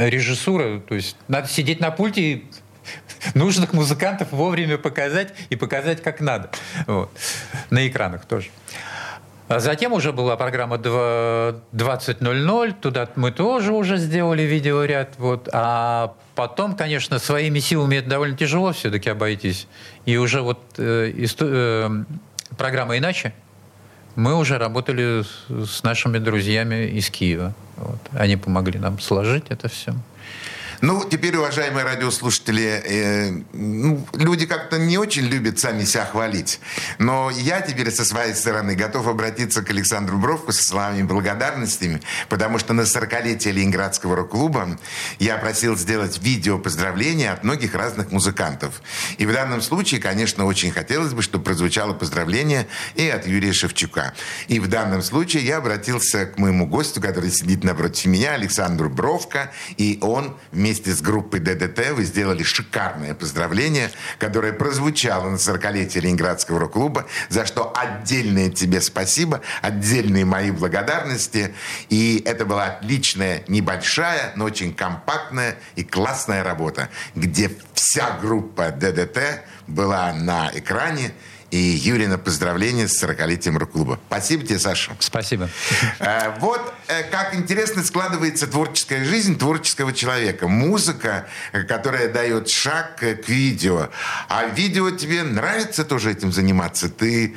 режиссура. 0.09 0.79
То 0.79 0.95
есть 0.95 1.17
надо 1.27 1.49
сидеть 1.49 1.81
на 1.81 1.91
пульте 1.91 2.21
и 2.21 2.45
нужных 3.33 3.73
музыкантов 3.73 4.31
вовремя 4.31 4.77
показать 4.77 5.33
и 5.49 5.57
показать 5.57 6.01
как 6.01 6.21
надо. 6.21 6.49
Вот. 6.85 7.11
На 7.69 7.85
экранах 7.85 8.23
тоже. 8.23 8.47
А 9.47 9.59
затем 9.59 9.93
уже 9.93 10.11
была 10.11 10.35
программа 10.35 10.77
два- 10.77 11.55
20.00, 11.71 12.73
туда 12.81 13.07
мы 13.15 13.31
тоже 13.31 13.71
уже 13.71 13.97
сделали 13.97 14.41
видеоряд. 14.41 15.13
Вот. 15.17 15.47
А 15.53 16.15
потом, 16.35 16.75
конечно, 16.75 17.17
своими 17.17 17.59
силами 17.59 17.97
это 17.97 18.09
довольно 18.09 18.35
тяжело 18.35 18.73
все-таки 18.73 19.09
обойтись. 19.09 19.67
И 20.05 20.17
уже 20.17 20.41
вот 20.41 20.59
э, 20.77 21.13
э, 21.39 21.89
программа 22.57 22.97
«Иначе» 22.97 23.33
мы 24.15 24.35
уже 24.35 24.57
работали 24.57 25.23
с, 25.23 25.69
с 25.69 25.83
нашими 25.83 26.17
друзьями 26.17 26.87
из 26.87 27.09
Киева. 27.09 27.53
Вот. 27.77 27.99
Они 28.13 28.35
помогли 28.35 28.79
нам 28.79 28.99
сложить 28.99 29.45
это 29.49 29.69
все. 29.69 29.93
Ну, 30.81 31.03
теперь, 31.03 31.35
уважаемые 31.35 31.83
радиослушатели, 31.83 32.83
э, 32.85 33.31
ну, 33.53 34.05
люди 34.13 34.45
как-то 34.45 34.77
не 34.77 34.99
очень 34.99 35.23
любят 35.23 35.57
сами 35.57 35.83
себя 35.83 36.05
хвалить. 36.05 36.59
Но 36.99 37.31
я 37.31 37.61
теперь 37.61 37.89
со 37.91 38.05
своей 38.05 38.35
стороны 38.35 38.75
готов 38.75 39.07
обратиться 39.07 39.63
к 39.63 39.69
Александру 39.71 40.17
Бровку 40.17 40.51
со 40.51 40.63
словами 40.63 41.01
благодарностями, 41.01 42.01
потому 42.29 42.59
что 42.59 42.73
на 42.73 42.81
40-летие 42.81 43.53
Ленинградского 43.53 44.15
рок-клуба 44.15 44.77
я 45.17 45.37
просил 45.37 45.75
сделать 45.75 46.19
видео 46.21 46.59
поздравления 46.59 47.31
от 47.31 47.43
многих 47.43 47.73
разных 47.73 48.11
музыкантов. 48.11 48.81
И 49.17 49.25
в 49.25 49.33
данном 49.33 49.63
случае, 49.63 49.99
конечно, 49.99 50.45
очень 50.45 50.71
хотелось 50.71 51.13
бы, 51.13 51.23
чтобы 51.23 51.43
прозвучало 51.43 51.93
поздравление 51.93 52.67
и 52.93 53.09
от 53.09 53.25
Юрия 53.25 53.53
Шевчука. 53.53 54.13
И 54.47 54.59
в 54.59 54.67
данном 54.67 55.01
случае 55.01 55.43
я 55.43 55.57
обратился 55.57 56.27
к 56.27 56.37
моему 56.37 56.67
гостю, 56.67 57.01
который 57.01 57.31
сидит 57.31 57.63
напротив 57.63 58.05
меня, 58.05 58.33
Александру 58.33 58.91
Бровко, 58.91 59.51
и 59.77 59.97
он 60.01 60.37
вместе 60.51 60.66
вместе 60.67 60.91
с 60.91 61.01
группой 61.01 61.39
ДДТ 61.39 61.91
вы 61.91 62.03
сделали 62.03 62.43
шикарное 62.43 63.13
поздравление, 63.13 63.89
которое 64.19 64.51
прозвучало 64.51 65.29
на 65.29 65.35
40-летие 65.35 66.01
Ленинградского 66.01 66.59
рок-клуба, 66.59 67.05
за 67.29 67.45
что 67.45 67.73
отдельное 67.73 68.49
тебе 68.49 68.81
спасибо, 68.81 69.39
отдельные 69.61 70.25
мои 70.25 70.51
благодарности. 70.51 71.53
И 71.87 72.21
это 72.25 72.43
была 72.43 72.65
отличная, 72.65 73.45
небольшая, 73.47 74.33
но 74.35 74.43
очень 74.43 74.73
компактная 74.73 75.55
и 75.77 75.85
классная 75.85 76.43
работа, 76.43 76.89
где 77.15 77.49
вся 77.73 78.17
группа 78.21 78.69
ДДТ 78.69 79.45
была 79.67 80.11
на 80.11 80.51
экране, 80.53 81.13
и 81.49 81.57
Юрина 81.57 82.17
поздравления 82.17 82.87
с 82.89 83.01
40-летием 83.03 83.57
рок-клуба. 83.57 83.99
Спасибо 84.07 84.45
тебе, 84.45 84.59
Саша. 84.59 84.91
Спасибо. 84.99 85.49
Э, 85.99 86.37
Вот 86.39 86.73
э, 86.87 87.03
как 87.03 87.35
интересно 87.35 87.83
складывается 87.83 88.47
творческая 88.47 89.05
жизнь 89.05 89.37
творческого 89.37 89.93
человека. 89.93 90.47
Музыка, 90.49 91.25
э, 91.53 91.63
которая 91.63 92.11
дает 92.11 92.49
шаг 92.49 92.97
к 92.97 93.29
видео. 93.29 93.89
А 94.27 94.45
видео 94.47 94.91
тебе 94.91 95.23
нравится 95.23 95.85
тоже 95.85 96.11
этим 96.11 96.31
заниматься? 96.33 96.89
Ты 96.89 97.33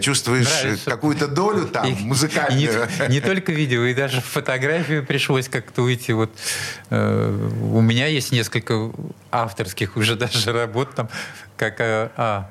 чувствуешь 0.00 0.48
Нравится. 0.62 0.90
какую-то 0.90 1.28
долю 1.28 1.66
там 1.66 1.86
И- 1.86 1.92
и 1.92 2.04
музыкальную? 2.04 2.88
не, 3.00 3.08
не 3.08 3.20
только 3.20 3.52
видео, 3.52 3.84
и 3.84 3.94
даже 3.94 4.20
в 4.20 4.24
фотографию 4.26 5.06
пришлось 5.06 5.48
как-то 5.48 5.82
уйти. 5.82 6.12
Вот, 6.12 6.32
э, 6.90 7.48
у 7.72 7.80
меня 7.80 8.06
есть 8.06 8.32
несколько 8.32 8.90
авторских 9.30 9.96
уже 9.96 10.16
даже 10.22 10.52
работ, 10.52 10.94
там, 10.96 11.08
как 11.56 11.76
а, 11.78 12.50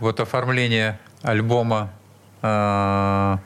вот 0.00 0.20
оформление 0.20 0.98
альбома 1.22 1.90
а, 2.42 3.38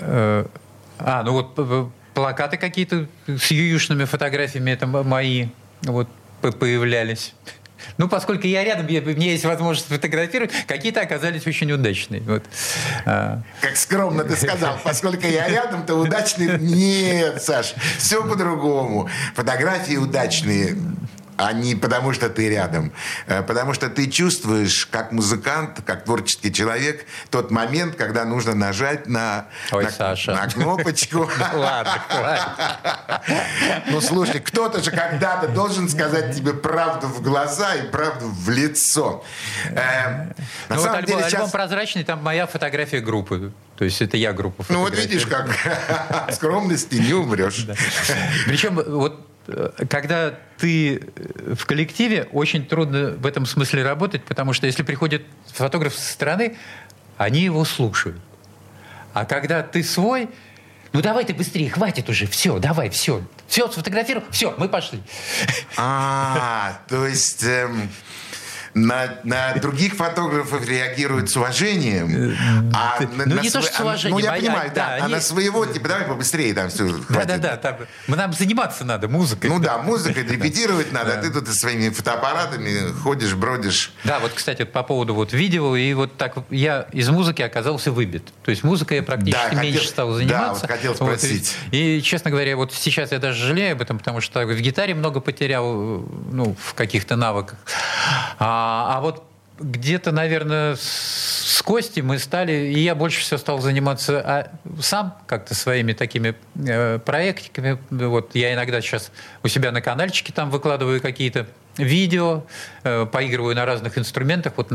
э, 0.00 0.44
а, 0.98 1.22
ну 1.22 1.32
вот 1.32 1.90
плакаты 2.14 2.56
какие-то 2.56 3.06
с 3.26 3.50
ююшными 3.50 4.04
фотографиями, 4.04 4.70
это 4.70 4.86
мои 4.86 5.48
вот 5.82 6.08
появлялись. 6.40 7.34
Ну, 7.98 8.08
поскольку 8.08 8.46
я 8.46 8.64
рядом, 8.64 8.86
я- 8.86 9.00
меня 9.02 9.32
есть 9.32 9.44
возможность 9.44 9.88
фотографировать, 9.88 10.52
какие-то 10.66 11.00
оказались 11.02 11.46
очень 11.46 11.70
удачные. 11.70 12.22
Вот. 12.22 12.42
А, 13.04 13.42
Как 13.60 13.76
скромно 13.76 14.24
ты 14.24 14.36
сказал, 14.36 14.78
поскольку 14.82 15.26
я 15.26 15.48
рядом, 15.48 15.84
то 15.84 15.94
удачный... 15.96 16.58
Нет, 16.58 17.42
Саш, 17.42 17.74
все 17.98 18.22
по-другому. 18.26 19.08
Фотографии 19.34 19.96
удачные, 19.96 20.76
а 21.36 21.52
не 21.52 21.74
потому, 21.74 22.12
что 22.12 22.28
ты 22.28 22.48
рядом. 22.48 22.92
Э, 23.26 23.42
Потому 23.42 23.74
что 23.74 23.88
ты 23.88 24.06
чувствуешь, 24.06 24.86
как 24.86 25.12
музыкант, 25.12 25.80
как 25.84 26.04
творческий 26.04 26.52
человек, 26.52 27.06
тот 27.30 27.50
момент, 27.50 27.96
когда 27.96 28.24
нужно 28.24 28.54
нажать 28.54 29.06
на, 29.06 29.46
Ой, 29.72 29.84
на, 29.84 29.90
Саша. 29.90 30.32
на 30.34 30.46
кнопочку. 30.46 31.28
Ладно, 31.54 32.02
хватит. 32.08 33.84
Ну, 33.88 34.00
слушай, 34.00 34.40
кто-то 34.40 34.82
же 34.82 34.90
когда-то 34.90 35.48
должен 35.48 35.88
сказать 35.88 36.34
тебе 36.36 36.54
правду 36.54 37.06
в 37.08 37.22
глаза 37.22 37.74
и 37.74 37.88
правду 37.88 38.26
в 38.28 38.50
лицо. 38.50 39.24
Э, 39.70 39.74
На 40.68 40.76
Ну, 40.76 40.76
вот 40.76 40.82
самом 40.82 41.04
альбом, 41.24 41.50
прозрачный, 41.50 42.04
там 42.04 42.22
моя 42.22 42.46
фотография 42.46 43.00
группы. 43.00 43.52
То 43.76 43.84
есть 43.84 44.00
это 44.00 44.16
я 44.16 44.32
группу 44.32 44.64
Ну, 44.68 44.80
вот 44.80 44.96
видишь, 44.96 45.26
как 45.26 45.48
скромности 46.32 46.94
не 46.96 47.12
умрешь. 47.12 47.66
Причем 48.46 48.76
вот 48.76 49.33
когда 49.88 50.34
ты 50.58 50.96
э, 50.96 51.54
в 51.54 51.66
коллективе, 51.66 52.28
очень 52.32 52.64
трудно 52.64 53.10
в 53.10 53.26
этом 53.26 53.46
смысле 53.46 53.82
работать, 53.82 54.24
потому 54.24 54.52
что 54.52 54.66
если 54.66 54.82
приходит 54.82 55.24
фотограф 55.52 55.94
со 55.94 56.12
стороны, 56.12 56.56
они 57.16 57.42
его 57.42 57.64
слушают. 57.64 58.16
А 59.12 59.24
когда 59.24 59.62
ты 59.62 59.82
свой, 59.84 60.28
ну 60.92 61.02
давай 61.02 61.24
ты 61.24 61.34
быстрее, 61.34 61.70
хватит 61.70 62.08
уже, 62.08 62.26
все, 62.26 62.58
давай, 62.58 62.90
все. 62.90 63.22
Все, 63.46 63.70
сфотографировал, 63.70 64.26
все, 64.30 64.54
мы 64.56 64.68
пошли. 64.68 65.02
А, 65.76 66.80
то 66.88 67.06
есть 67.06 67.44
эм, 67.44 67.88
на, 68.74 69.18
на 69.24 69.52
других 69.54 69.94
фотографов 69.94 70.66
реагируют 70.68 71.30
с 71.30 71.36
уважением, 71.36 72.36
а 72.74 73.00
на, 73.00 73.24
ну, 73.26 73.34
на 73.36 73.40
не 73.40 73.50
то, 73.50 73.60
сво- 73.60 73.62
что 73.62 73.72
с 73.76 73.80
а, 73.80 73.82
уважением, 73.84 74.18
Ну, 74.18 74.24
я 74.24 74.32
а 74.32 74.36
я- 74.36 74.40
понимаю, 74.42 74.70
да. 74.74 74.86
да, 74.86 74.94
а 74.94 75.04
они- 75.04 75.14
на 75.14 75.20
своего, 75.20 75.64
типа, 75.66 75.88
давай 75.88 76.04
побыстрее 76.06 76.52
там 76.54 76.68
все. 76.70 76.88
Да-да-да, 77.08 77.56
там, 77.56 77.76
нам 78.08 78.32
заниматься 78.32 78.84
надо 78.84 79.08
музыкой. 79.08 79.48
Ну 79.50 79.58
да, 79.60 79.78
музыкой 79.78 80.24
репетировать 80.24 80.92
надо, 80.92 81.14
а 81.18 81.22
ты 81.22 81.30
тут 81.30 81.48
своими 81.48 81.90
фотоаппаратами 81.90 82.92
ходишь, 83.02 83.34
бродишь. 83.34 83.92
Да, 84.02 84.18
вот, 84.18 84.32
кстати, 84.32 84.62
вот 84.62 84.72
по 84.72 84.82
поводу 84.82 85.14
вот 85.14 85.32
видео, 85.32 85.76
и 85.76 85.94
вот 85.94 86.16
так 86.16 86.34
я 86.50 86.86
из 86.92 87.08
музыки 87.08 87.42
оказался 87.42 87.92
выбит. 87.92 88.24
То 88.44 88.50
есть 88.50 88.64
музыкой 88.64 88.98
я 88.98 89.02
практически 89.02 89.40
Да, 89.40 89.48
хотел- 89.50 89.62
меньше 89.62 89.88
стал 89.88 90.08
да, 90.10 90.14
заниматься. 90.16 90.66
вот 90.66 90.70
хотел 90.70 90.92
и- 90.92 90.96
спросить. 90.96 91.54
и, 91.70 92.02
честно 92.02 92.30
говоря, 92.30 92.56
вот 92.56 92.72
сейчас 92.72 93.12
я 93.12 93.18
даже 93.20 93.46
жалею 93.46 93.72
об 93.72 93.82
этом, 93.82 93.98
потому 93.98 94.20
что 94.20 94.44
в 94.44 94.54
гитаре 94.60 94.94
много 94.94 95.20
потерял, 95.20 95.64
э, 96.00 96.02
ну, 96.32 96.56
в 96.60 96.74
каких-то 96.74 97.14
навыках. 97.16 97.58
А, 98.38 98.63
а 98.64 99.00
вот 99.00 99.24
где-то, 99.58 100.12
наверное, 100.12 100.76
с, 100.76 101.62
Костей 101.64 102.02
мы 102.02 102.18
стали, 102.18 102.52
и 102.52 102.80
я 102.80 102.94
больше 102.94 103.20
всего 103.20 103.38
стал 103.38 103.58
заниматься 103.58 104.20
а, 104.20 104.50
сам 104.82 105.16
как-то 105.26 105.54
своими 105.54 105.94
такими 105.94 106.34
э, 106.56 106.98
проектиками. 106.98 107.78
Вот 107.88 108.34
я 108.34 108.52
иногда 108.52 108.82
сейчас 108.82 109.10
у 109.42 109.48
себя 109.48 109.72
на 109.72 109.80
каналчике 109.80 110.30
там 110.34 110.50
выкладываю 110.50 111.00
какие-то 111.00 111.46
видео, 111.78 112.44
э, 112.82 113.06
поигрываю 113.06 113.56
на 113.56 113.64
разных 113.64 113.96
инструментах, 113.96 114.52
вот 114.56 114.72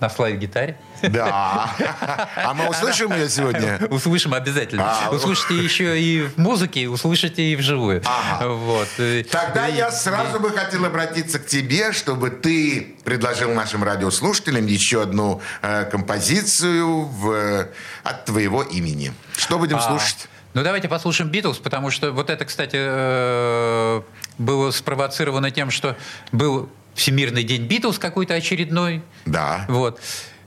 на, 0.00 0.08
слайд-гитаре. 0.08 0.76
Да. 1.02 1.70
А 2.36 2.54
мы 2.54 2.68
услышим 2.68 3.12
ее 3.12 3.28
сегодня? 3.28 3.78
Услышим 3.90 4.34
обязательно. 4.34 4.84
А, 5.06 5.10
Услышите 5.10 5.56
еще 5.56 6.00
и 6.00 6.22
в 6.22 6.38
музыке, 6.38 6.88
услышите 6.88 7.42
и 7.42 7.56
вживую. 7.56 8.02
Ага. 8.04 8.48
Вот. 8.48 8.88
Тогда 9.30 9.68
и- 9.68 9.76
я 9.76 9.90
сразу 9.90 10.40
бы 10.40 10.50
хотел 10.50 10.84
обратиться 10.84 11.38
к 11.38 11.46
тебе, 11.46 11.92
чтобы 11.92 12.30
ты 12.30 12.96
предложил 13.04 13.52
нашим 13.54 13.84
радиослушателям 13.84 14.66
еще 14.66 15.02
одну 15.02 15.40
э, 15.62 15.84
композицию 15.84 17.04
в, 17.04 17.30
э, 17.30 17.68
от 18.04 18.24
твоего 18.24 18.62
имени. 18.62 19.12
Что 19.36 19.58
будем 19.58 19.76
А, 19.76 19.80
слушать? 19.80 20.28
Ну, 20.54 20.62
давайте 20.62 20.88
послушаем 20.88 21.30
Битлз, 21.30 21.58
потому 21.58 21.90
что 21.90 22.10
вот 22.10 22.30
это, 22.30 22.44
кстати, 22.44 22.76
э, 22.78 24.02
было 24.38 24.70
спровоцировано 24.70 25.50
тем, 25.50 25.70
что 25.70 25.96
был 26.32 26.68
Всемирный 26.98 27.44
день 27.44 27.66
Битлз 27.66 27.98
какой-то 27.98 28.34
очередной. 28.34 29.02
Да. 29.24 29.64
Вот. 29.68 30.00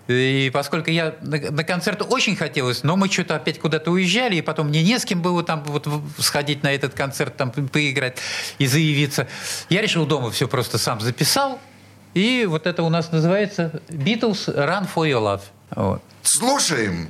И 0.10 0.52
поскольку 0.54 0.90
я 0.90 1.16
на, 1.22 1.38
на 1.40 1.64
концерт 1.64 2.02
очень 2.10 2.36
хотелось, 2.36 2.84
но 2.84 2.98
мы 2.98 3.10
что-то 3.10 3.38
опять 3.38 3.58
куда-то 3.58 3.90
уезжали, 3.92 4.36
и 4.36 4.42
потом 4.42 4.68
мне 4.68 4.84
не 4.84 5.00
с 5.00 5.06
кем 5.06 5.22
было 5.22 5.44
там 5.44 5.64
вот 5.64 5.88
сходить 6.18 6.62
на 6.62 6.74
этот 6.74 6.94
концерт, 6.94 7.38
там 7.38 7.52
по- 7.52 7.62
поиграть 7.62 8.18
и 8.58 8.68
заявиться. 8.68 9.30
Я 9.70 9.82
решил 9.82 10.06
дома 10.06 10.30
все 10.30 10.50
просто 10.50 10.78
сам 10.78 11.00
записал. 11.00 11.58
И 12.14 12.46
вот 12.46 12.68
это 12.68 12.84
у 12.84 12.90
нас 12.90 13.14
называется 13.14 13.82
Beatles 13.88 14.54
Run 14.54 14.90
for 14.94 15.10
Your 15.10 15.22
Love. 15.22 15.42
Вот. 15.74 16.02
Слушаем. 16.24 17.10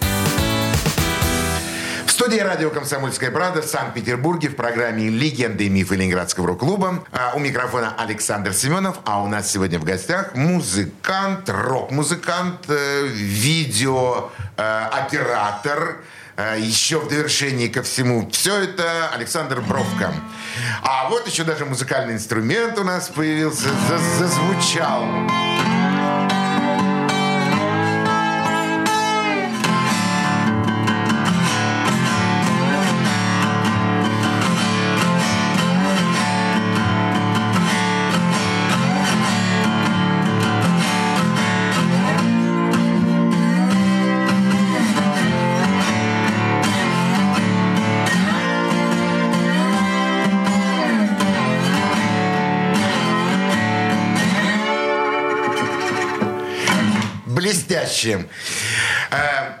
Студии 2.21 2.37
радио 2.37 2.69
«Комсомольская 2.69 3.31
правда» 3.31 3.63
в 3.63 3.65
Санкт-Петербурге 3.65 4.49
в 4.49 4.55
программе 4.55 5.09
«Легенды 5.09 5.65
и 5.65 5.69
мифы 5.69 5.95
Ленинградского 5.95 6.49
рок-клуба». 6.49 7.03
А 7.11 7.33
у 7.35 7.39
микрофона 7.39 7.95
Александр 7.97 8.53
Семенов, 8.53 8.99
а 9.05 9.23
у 9.23 9.27
нас 9.27 9.51
сегодня 9.51 9.79
в 9.79 9.83
гостях 9.83 10.35
музыкант, 10.35 11.49
рок-музыкант, 11.49 12.65
э, 12.67 13.07
видеооператор, 13.07 16.03
э, 16.37 16.57
еще 16.59 16.99
в 16.99 17.09
довершении 17.09 17.69
ко 17.69 17.81
всему. 17.81 18.29
Все 18.29 18.65
это 18.65 19.09
Александр 19.15 19.59
Бровко. 19.61 20.13
А 20.83 21.09
вот 21.09 21.25
еще 21.25 21.43
даже 21.43 21.65
музыкальный 21.65 22.13
инструмент 22.13 22.77
у 22.77 22.83
нас 22.83 23.09
появился, 23.09 23.69
за- 23.89 23.97
зазвучал. 24.19 25.01
Блестяще. 25.01 25.70
Э, 58.05 59.53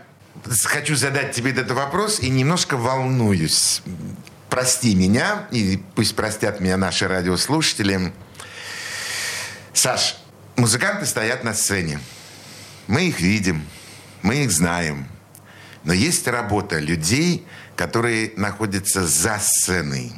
Хочу 0.65 0.95
задать 0.95 1.33
тебе 1.33 1.51
этот 1.51 1.71
вопрос 1.71 2.19
и 2.19 2.29
немножко 2.29 2.75
волнуюсь. 2.77 3.81
Прости 4.49 4.95
меня, 4.95 5.47
и 5.51 5.81
пусть 5.95 6.15
простят 6.15 6.59
меня 6.59 6.77
наши 6.77 7.07
радиослушатели. 7.07 8.11
Саш, 9.73 10.17
музыканты 10.55 11.05
стоят 11.05 11.43
на 11.43 11.53
сцене. 11.53 11.99
Мы 12.87 13.07
их 13.07 13.19
видим, 13.21 13.65
мы 14.21 14.43
их 14.43 14.51
знаем. 14.51 15.07
Но 15.83 15.93
есть 15.93 16.27
работа 16.27 16.79
людей, 16.79 17.45
которые 17.75 18.33
находятся 18.35 19.05
за 19.05 19.37
сценой, 19.39 20.11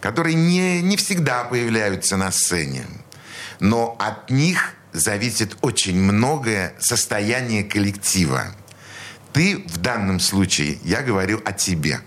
которые 0.00 0.34
не, 0.34 0.82
не 0.82 0.96
всегда 0.96 1.44
появляются 1.44 2.16
на 2.16 2.30
сцене. 2.32 2.86
Но 3.60 3.96
от 3.98 4.30
них 4.30 4.74
зависит 4.92 5.56
очень 5.60 6.00
многое 6.00 6.74
состояние 6.78 7.64
коллектива. 7.64 8.54
Ты 9.32 9.64
в 9.66 9.78
данном 9.78 10.20
случае, 10.20 10.78
я 10.84 11.02
говорю 11.02 11.40
о 11.44 11.52
тебе, 11.52 12.00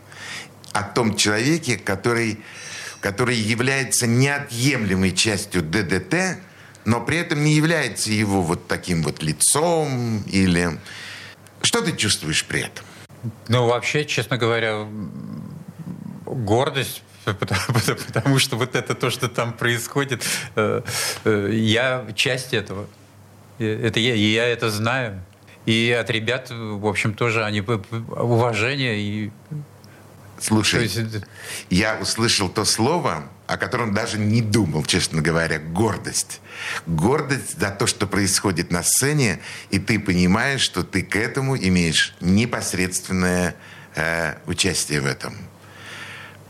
о 0.73 0.83
том 0.83 1.15
человеке, 1.15 1.77
который, 1.77 2.39
который 2.99 3.37
является 3.37 4.07
неотъемлемой 4.07 5.13
частью 5.13 5.61
ДДТ, 5.61 6.39
но 6.85 6.99
при 6.99 7.17
этом 7.17 7.43
не 7.43 7.53
является 7.53 8.11
его 8.11 8.41
вот 8.41 8.67
таким 8.67 9.03
вот 9.03 9.23
лицом 9.23 10.21
или... 10.23 10.77
Что 11.61 11.81
ты 11.81 11.95
чувствуешь 11.95 12.43
при 12.43 12.61
этом? 12.61 12.85
Ну, 13.47 13.67
вообще, 13.67 14.03
честно 14.03 14.37
говоря, 14.37 14.85
гордость, 16.25 17.03
потому, 17.39 17.61
потому- 18.07 18.39
что 18.39 18.57
вот 18.57 18.75
это 18.75 18.95
то, 18.95 19.09
что 19.09 19.29
там 19.29 19.53
происходит, 19.53 20.23
э, 20.55 20.81
э, 21.25 21.49
я 21.53 22.05
часть 22.15 22.53
этого. 22.53 22.87
Это 23.59 23.99
я, 23.99 24.15
и 24.15 24.19
я 24.33 24.45
это 24.47 24.69
знаю. 24.69 25.21
И 25.65 25.95
от 25.97 26.09
ребят, 26.09 26.49
в 26.49 26.85
общем, 26.85 27.13
тоже 27.13 27.45
они 27.45 27.61
уважение 27.61 28.99
и 28.99 29.31
Слушай, 30.39 30.87
это- 30.87 31.25
я 31.69 31.97
услышал 32.01 32.49
то 32.49 32.65
слово, 32.65 33.23
о 33.47 33.57
котором 33.57 33.93
даже 33.93 34.17
не 34.17 34.41
думал, 34.41 34.83
честно 34.83 35.21
говоря, 35.21 35.59
гордость. 35.59 36.41
Гордость 36.85 37.59
за 37.59 37.69
то, 37.69 37.87
что 37.87 38.07
происходит 38.07 38.71
на 38.71 38.83
сцене, 38.83 39.39
и 39.69 39.79
ты 39.79 39.99
понимаешь, 39.99 40.61
что 40.61 40.83
ты 40.83 41.01
к 41.03 41.15
этому 41.15 41.55
имеешь 41.55 42.15
непосредственное 42.19 43.55
э, 43.95 44.35
участие 44.47 44.99
в 45.01 45.05
этом. 45.05 45.37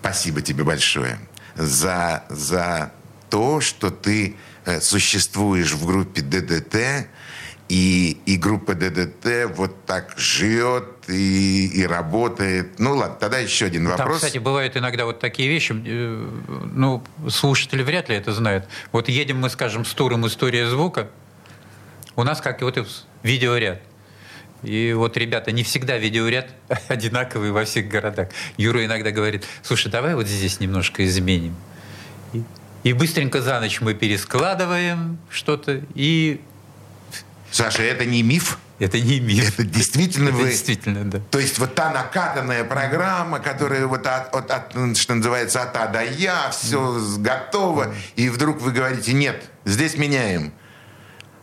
Спасибо 0.03 0.41
тебе 0.41 0.65
большое 0.65 1.17
за, 1.55 2.25
за 2.29 2.91
то, 3.29 3.61
что 3.61 3.89
ты 3.89 4.35
э, 4.65 4.81
существуешь 4.81 5.71
в 5.71 5.85
группе 5.85 6.21
ДДТ, 6.21 7.07
и, 7.69 8.17
и 8.25 8.35
группа 8.35 8.73
ДДТ 8.75 9.49
вот 9.55 9.85
так 9.85 10.13
живет 10.17 11.07
и, 11.07 11.67
и 11.67 11.85
работает. 11.87 12.79
Ну 12.79 12.97
ладно, 12.97 13.15
тогда 13.17 13.37
еще 13.37 13.67
один 13.67 13.83
Там, 13.87 13.97
вопрос. 13.97 14.17
кстати, 14.17 14.39
бывают 14.39 14.75
иногда 14.75 15.05
вот 15.05 15.21
такие 15.21 15.47
вещи, 15.47 15.71
э, 15.73 16.29
ну, 16.73 17.01
слушатели 17.29 17.81
вряд 17.81 18.09
ли 18.09 18.15
это 18.17 18.33
знают. 18.33 18.67
Вот 18.91 19.07
едем 19.07 19.39
мы, 19.39 19.49
скажем, 19.49 19.85
с 19.85 19.93
туром 19.93 20.27
«История 20.27 20.67
звука», 20.69 21.07
у 22.17 22.23
нас 22.23 22.41
как 22.41 22.61
и 22.61 22.65
вот 22.65 22.75
в- 22.77 22.87
видеоряд. 23.25 23.81
И 24.63 24.93
вот, 24.93 25.17
ребята, 25.17 25.52
не 25.52 25.63
всегда 25.63 25.97
видеоряд 25.97 26.49
одинаковый 26.88 27.52
во 27.52 27.65
всех 27.65 27.88
городах. 27.88 28.30
Юра 28.58 28.86
иногда 28.86 29.12
говорит, 29.12 29.43
слушай, 29.62 29.91
давай 29.91 30.15
вот 30.15 30.28
здесь 30.28 30.60
немножко 30.60 31.06
изменим. 31.06 31.56
И, 32.34 32.43
и 32.84 32.93
быстренько 32.93 33.41
за 33.41 33.60
ночь 33.60 33.82
мы 33.82 33.93
перескладываем 33.93 35.17
что-то, 35.30 35.82
и 35.95 36.41
Саша, 37.52 37.84
это 37.84 38.06
не 38.06 38.23
миф? 38.23 38.58
это 38.80 38.99
не 38.99 39.19
миф. 39.19 39.54
Это 39.54 39.63
действительно 39.63 40.30
Это 40.30 40.38
вы... 40.38 40.49
действительно, 40.49 41.10
да. 41.10 41.19
То 41.32 41.39
есть 41.39 41.60
вот 41.60 41.76
та 41.76 41.91
накатанная 41.91 42.63
программа, 42.63 43.39
которая 43.39 43.86
вот 43.86 44.06
от, 44.08 44.34
от- 44.34 44.52
от, 44.52 44.97
что 44.97 45.13
называется, 45.15 45.62
от 45.62 45.76
А 45.78 45.88
до 45.88 46.04
Я, 46.04 46.49
все 46.49 46.99
готово, 47.19 47.93
и 48.15 48.30
вдруг 48.30 48.60
вы 48.62 48.71
говорите, 48.71 49.13
нет, 49.13 49.43
здесь 49.65 49.97
меняем. 49.97 50.52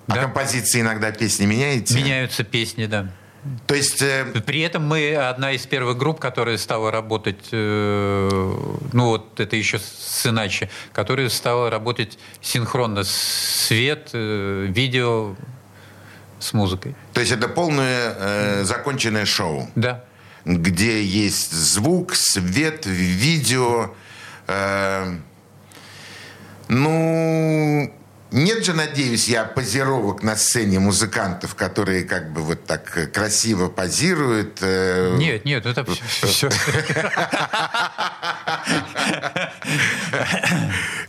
А 0.08 0.14
Да. 0.14 0.22
композиции 0.22 0.80
иногда 0.80 1.12
песни 1.12 1.46
меняете? 1.46 1.94
Меняются 1.94 2.42
песни, 2.44 2.86
да. 2.86 3.10
То 3.66 3.74
есть, 3.74 4.02
э, 4.02 4.24
При 4.44 4.60
этом 4.60 4.86
мы 4.86 5.14
одна 5.14 5.52
из 5.52 5.64
первых 5.66 5.96
групп, 5.96 6.20
которая 6.20 6.58
стала 6.58 6.90
работать, 6.90 7.38
э, 7.52 8.28
ну 8.92 9.06
вот 9.06 9.40
это 9.40 9.56
еще 9.56 9.78
с 9.78 10.26
иначе, 10.26 10.68
которая 10.92 11.28
стала 11.30 11.70
работать 11.70 12.18
синхронно 12.42 13.02
свет, 13.04 14.10
э, 14.12 14.66
видео 14.68 15.36
с 16.38 16.52
музыкой. 16.52 16.94
то 17.14 17.20
есть 17.20 17.32
это 17.32 17.48
полное 17.48 18.14
э, 18.18 18.64
законченное 18.64 19.24
шоу, 19.24 19.70
Да. 19.74 20.04
где 20.44 21.02
есть 21.02 21.52
звук, 21.52 22.14
свет, 22.14 22.84
видео. 22.86 23.94
э, 24.48 25.16
ну, 26.68 27.92
нет 28.32 28.64
же, 28.64 28.72
надеюсь, 28.74 29.28
я 29.28 29.44
позировок 29.44 30.22
на 30.22 30.36
сцене 30.36 30.78
музыкантов, 30.78 31.54
которые 31.54 32.04
как 32.04 32.32
бы 32.32 32.42
вот 32.42 32.64
так 32.64 32.96
э, 32.96 33.06
красиво 33.06 33.68
позируют. 33.68 34.58
э, 34.62 35.16
Нет, 35.18 35.44
нет, 35.44 35.66
это 35.66 35.84
все. 36.26 36.48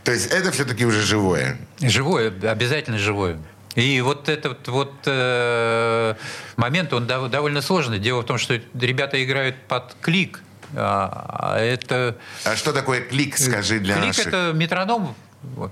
То 0.04 0.12
есть 0.12 0.28
это 0.32 0.52
все-таки 0.52 0.86
уже 0.86 1.02
живое. 1.02 1.58
Живое, 1.82 2.28
обязательно 2.50 2.98
живое. 2.98 3.38
И 3.76 4.02
вот 4.02 4.28
этот 4.28 4.68
вот 4.68 4.94
э, 5.06 6.16
момент, 6.58 6.92
он 6.92 7.06
дов- 7.06 7.30
довольно 7.30 7.62
сложный. 7.62 8.00
Дело 8.00 8.22
в 8.22 8.26
том, 8.26 8.38
что 8.38 8.60
ребята 8.74 9.24
играют 9.24 9.56
под 9.68 9.96
клик. 10.02 10.42
А, 10.76 11.54
а 11.56 11.60
это 11.60 12.18
А 12.44 12.56
что 12.56 12.74
такое 12.74 13.02
клик, 13.02 13.38
скажи 13.38 13.80
для 13.80 13.96
Клик 13.96 14.08
наших? 14.08 14.28
это 14.28 14.52
метроном. 14.54 15.16
Вот. 15.44 15.72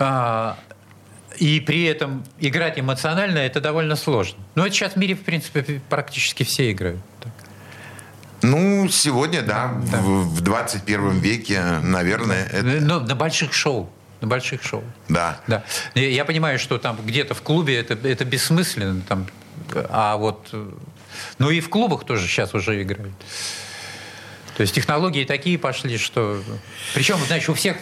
А, 0.00 0.58
и 1.36 1.60
при 1.60 1.84
этом 1.84 2.24
играть 2.38 2.78
эмоционально 2.78 3.38
это 3.38 3.60
довольно 3.60 3.96
сложно. 3.96 4.38
Но 4.54 4.66
это 4.66 4.74
сейчас 4.74 4.94
в 4.94 4.96
мире, 4.96 5.14
в 5.14 5.22
принципе, 5.22 5.80
практически 5.88 6.42
все 6.42 6.72
играют. 6.72 7.00
Ну, 8.42 8.88
сегодня, 8.88 9.42
да, 9.42 9.68
В, 9.68 10.36
в 10.36 10.40
21 10.40 11.18
веке, 11.18 11.60
наверное, 11.82 12.46
это... 12.46 12.62
Но 12.62 13.00
на 13.00 13.14
больших 13.14 13.52
шоу. 13.52 13.90
На 14.22 14.28
больших 14.28 14.62
шоу. 14.62 14.82
Да. 15.08 15.40
Да. 15.46 15.62
Я 15.94 16.24
понимаю, 16.24 16.58
что 16.58 16.78
там 16.78 16.98
где-то 17.04 17.34
в 17.34 17.42
клубе 17.42 17.76
это, 17.78 17.94
это 18.08 18.24
бессмысленно. 18.24 19.02
Там, 19.02 19.26
а 19.74 20.16
вот... 20.16 20.54
Ну 21.38 21.50
и 21.50 21.60
в 21.60 21.68
клубах 21.68 22.04
тоже 22.04 22.26
сейчас 22.26 22.54
уже 22.54 22.82
играют. 22.82 23.14
То 24.56 24.62
есть 24.62 24.74
технологии 24.74 25.24
такие 25.24 25.58
пошли, 25.58 25.98
что... 25.98 26.42
Причем, 26.94 27.18
знаешь, 27.26 27.48
у 27.48 27.54
всех 27.54 27.76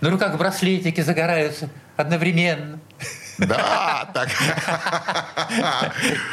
на 0.00 0.10
руках 0.10 0.36
браслетики 0.36 1.00
загораются 1.00 1.68
одновременно. 1.96 2.80
Да, 3.40 4.08
так. 4.14 4.28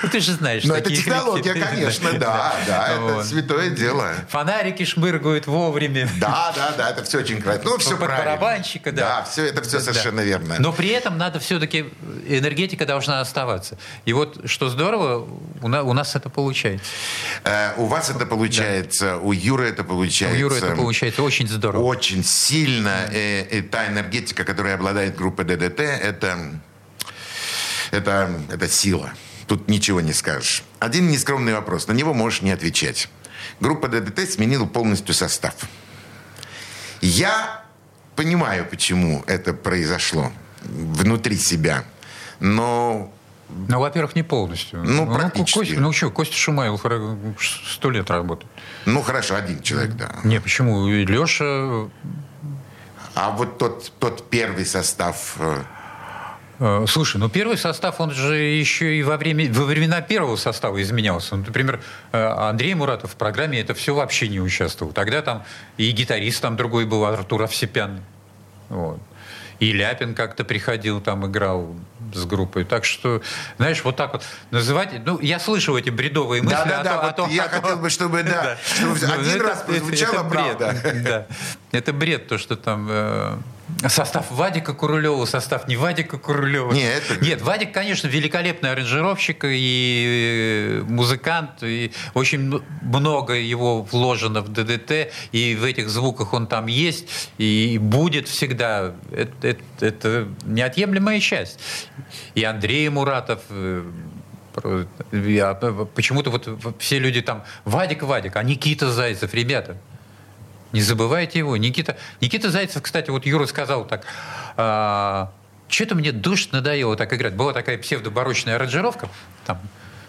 Ну, 0.03 0.09
ты 0.09 0.19
же 0.19 0.33
знаешь. 0.33 0.63
Но 0.63 0.75
это 0.75 0.85
такие 0.89 1.03
технология, 1.03 1.53
конечно, 1.53 2.13
да, 2.13 2.55
да, 2.67 2.89
это 2.93 3.23
святое 3.23 3.69
дело. 3.69 4.13
Фонарики 4.29 4.83
шмыргают 4.85 5.47
вовремя. 5.47 6.07
Да, 6.19 6.51
да, 6.55 6.73
да, 6.77 6.89
это 6.91 7.03
все 7.03 7.19
очень 7.19 7.41
красиво. 7.41 7.63
Ну, 7.71 7.77
все 7.77 7.97
правильно. 7.97 8.17
барабанщика, 8.37 8.91
да. 8.91 9.01
Да, 9.19 9.23
все, 9.29 9.45
это 9.45 9.61
все 9.63 9.79
совершенно 9.79 10.21
верно. 10.21 10.55
Но 10.59 10.71
при 10.73 10.89
этом 10.89 11.17
надо 11.17 11.39
все-таки 11.39 11.85
энергетика 12.27 12.85
должна 12.85 13.21
оставаться. 13.21 13.77
И 14.05 14.13
вот 14.13 14.49
что 14.49 14.69
здорово, 14.69 15.27
у 15.61 15.67
на- 15.67 15.83
у 15.83 15.93
нас 15.93 16.15
это 16.15 16.29
получается. 16.29 16.85
Э, 17.43 17.73
у 17.77 17.85
вас 17.85 18.09
это 18.09 18.25
получается, 18.25 19.17
у 19.17 19.31
Юры 19.31 19.69
это 19.69 19.83
У 19.83 19.85
получается. 19.85 20.37
Юры 20.37 20.55
это 20.57 20.75
получается 20.75 21.23
очень 21.23 21.47
здорово. 21.47 21.83
Очень 21.83 22.23
сильно. 22.23 23.07
э, 23.11 23.41
и 23.57 23.61
та 23.61 23.87
энергетика, 23.87 24.43
которой 24.43 24.73
обладает 24.73 25.15
группа 25.15 25.43
ДДТ, 25.43 25.79
это, 25.79 26.37
это, 27.91 28.29
это 28.51 28.67
сила. 28.69 29.11
Тут 29.47 29.69
ничего 29.69 30.01
не 30.01 30.13
скажешь. 30.13 30.63
Один 30.79 31.07
нескромный 31.09 31.53
вопрос. 31.53 31.87
На 31.87 31.93
него 31.93 32.13
можешь 32.13 32.41
не 32.41 32.51
отвечать. 32.51 33.09
Группа 33.59 33.87
ДДТ 33.87 34.29
сменила 34.31 34.65
полностью 34.65 35.13
состав. 35.15 35.53
Я 37.01 37.63
понимаю, 38.15 38.65
почему 38.69 39.23
это 39.27 39.53
произошло 39.53 40.31
внутри 40.63 41.37
себя. 41.37 41.83
Но 42.39 43.11
Ну, 43.49 43.79
во-первых, 43.79 44.15
не 44.15 44.23
полностью. 44.23 44.83
Ну, 44.83 45.05
практически. 45.11 45.59
Костя, 45.59 45.79
ну 45.79 45.93
что, 45.93 46.09
Костя 46.11 46.35
Шумайл 46.35 46.75
хоро- 46.75 47.35
сто 47.73 47.89
лет 47.89 48.09
работает. 48.09 48.51
Ну, 48.85 49.01
хорошо, 49.01 49.35
один 49.35 49.61
человек, 49.61 49.91
да. 49.95 50.15
Не, 50.25 50.41
почему? 50.41 50.87
И 50.87 51.05
Леша, 51.05 51.89
А 53.15 53.31
вот 53.31 53.57
тот, 53.57 53.91
тот 53.99 54.29
первый 54.29 54.65
состав... 54.65 55.37
э, 56.59 56.85
слушай, 56.87 57.17
ну 57.17 57.29
первый 57.29 57.57
состав, 57.57 57.99
он 57.99 58.11
же 58.11 58.35
еще 58.35 58.95
и 58.97 59.03
во, 59.03 59.17
время, 59.17 59.51
во 59.51 59.65
времена 59.65 60.01
первого 60.01 60.35
состава 60.35 60.81
изменялся. 60.81 61.35
Ну, 61.35 61.43
например, 61.45 61.81
э, 62.11 62.23
Андрей 62.25 62.73
Муратов 62.73 63.11
в 63.13 63.15
программе 63.15 63.59
это 63.59 63.73
все 63.73 63.93
вообще 63.93 64.27
не 64.27 64.39
участвовал. 64.39 64.91
Тогда 64.93 65.21
там 65.21 65.43
и 65.77 65.89
гитарист 65.91 66.41
там 66.41 66.55
другой 66.55 66.85
был, 66.85 67.05
Артур 67.05 67.43
Овсепян. 67.43 68.01
Вот. 68.69 68.99
И 69.59 69.73
Ляпин 69.73 70.13
как-то 70.13 70.43
приходил, 70.43 71.01
там 71.01 71.25
играл 71.25 71.73
с 72.13 72.25
группой. 72.25 72.63
Так 72.63 72.85
что, 72.85 73.23
знаешь, 73.57 73.83
вот 73.83 73.95
так 73.95 74.13
вот 74.13 74.23
называть... 74.51 74.89
Ну, 75.03 75.19
я 75.19 75.39
слышу 75.39 75.75
эти 75.75 75.89
бредовые 75.89 76.43
мысли 76.43 76.55
Да-да-да, 76.55 76.79
о 76.79 76.83
том- 76.83 76.99
о 76.99 77.07
вот 77.07 77.15
том- 77.15 77.29
я 77.31 77.45
о 77.45 77.49
том- 77.49 77.61
хотел 77.63 77.77
бы, 77.77 77.89
чтобы, 77.89 78.21
да, 78.23 78.55
чтобы 78.75 78.97
Ну, 79.01 79.13
один 79.13 79.35
это- 79.37 79.43
раз 79.43 79.61
прозвучала 79.63 80.13
это 80.13 80.23
бред. 80.25 80.57
правда. 80.59 80.75
Да. 81.03 81.25
Это 81.71 81.91
бред, 81.91 82.27
то, 82.27 82.37
что 82.37 82.55
там 82.55 82.87
э, 82.87 83.37
состав 83.87 84.31
Вадика 84.31 84.73
Курулева, 84.73 85.25
состав 85.25 85.67
не 85.67 85.77
Вадика 85.77 86.17
Курулева. 86.17 86.71
Не, 86.73 86.83
это- 86.85 87.23
Нет, 87.25 87.41
Вадик, 87.41 87.71
конечно, 87.73 88.07
великолепный 88.07 88.71
аранжировщик 88.71 89.43
и 89.45 90.79
э, 90.79 90.83
музыкант, 90.87 91.63
и 91.63 91.91
очень 92.13 92.61
много 92.81 93.33
его 93.33 93.81
вложено 93.83 94.41
в 94.41 94.49
ДДТ, 94.49 95.11
и 95.31 95.55
в 95.59 95.63
этих 95.63 95.89
звуках 95.89 96.33
он 96.33 96.47
там 96.47 96.67
есть, 96.67 97.29
и 97.37 97.77
будет 97.81 98.27
всегда. 98.27 98.93
Это, 99.11 99.47
это- 99.47 99.85
это 99.85 100.27
неотъемлемая 100.45 101.19
часть. 101.19 101.59
И 102.35 102.43
Андрей 102.43 102.89
Муратов, 102.89 103.41
э, 103.49 103.83
я- 105.11 105.53
почему-то 105.93 106.31
вот 106.31 106.47
все 106.79 106.99
люди 106.99 107.21
там 107.21 107.43
Вадик, 107.65 108.03
Вадик, 108.03 108.35
а 108.37 108.43
Никита 108.43 108.91
Зайцев, 108.91 109.33
ребята, 109.33 109.77
не 110.77 110.83
забывайте 110.83 111.39
его. 111.39 111.57
Никита, 111.57 111.97
Никита 112.21 112.51
Зайцев, 112.51 112.83
кстати, 112.83 113.09
вот 113.09 113.25
Юра 113.25 113.47
сказал 113.47 113.85
так, 113.85 114.05
что-то 115.67 115.95
мне 115.95 116.11
душно 116.11 116.59
надоело 116.59 116.95
так 116.95 117.11
играть. 117.13 117.33
Была 117.33 117.51
такая 117.51 117.79
псевдобарочная 117.79 118.55
аранжировка, 118.55 119.09
там, 119.47 119.59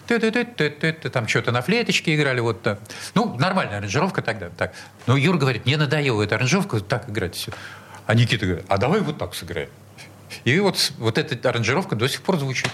ты-ты-ты-ты-ты, 0.07 0.93
там 1.09 1.27
что-то 1.27 1.51
на 1.51 1.63
флейточке 1.63 2.15
играли, 2.15 2.39
вот 2.39 2.61
так. 2.61 2.79
Ну, 3.15 3.35
нормальная 3.39 3.79
аранжировка 3.79 4.21
тогда, 4.21 4.49
так. 4.49 4.73
Но 5.07 5.17
Юра 5.17 5.37
говорит, 5.39 5.65
мне 5.65 5.75
надоело 5.75 6.21
эта 6.21 6.35
аранжировка, 6.35 6.79
так 6.81 7.09
играть 7.09 7.35
все. 7.35 7.51
А 8.05 8.13
Никита 8.13 8.45
говорит, 8.45 8.65
а 8.69 8.77
давай 8.77 9.01
вот 9.01 9.17
так 9.17 9.33
сыграем. 9.33 9.69
И 10.43 10.59
вот, 10.59 10.93
вот 10.99 11.17
эта 11.17 11.49
аранжировка 11.49 11.95
до 11.95 12.07
сих 12.07 12.21
пор 12.21 12.37
звучит, 12.37 12.71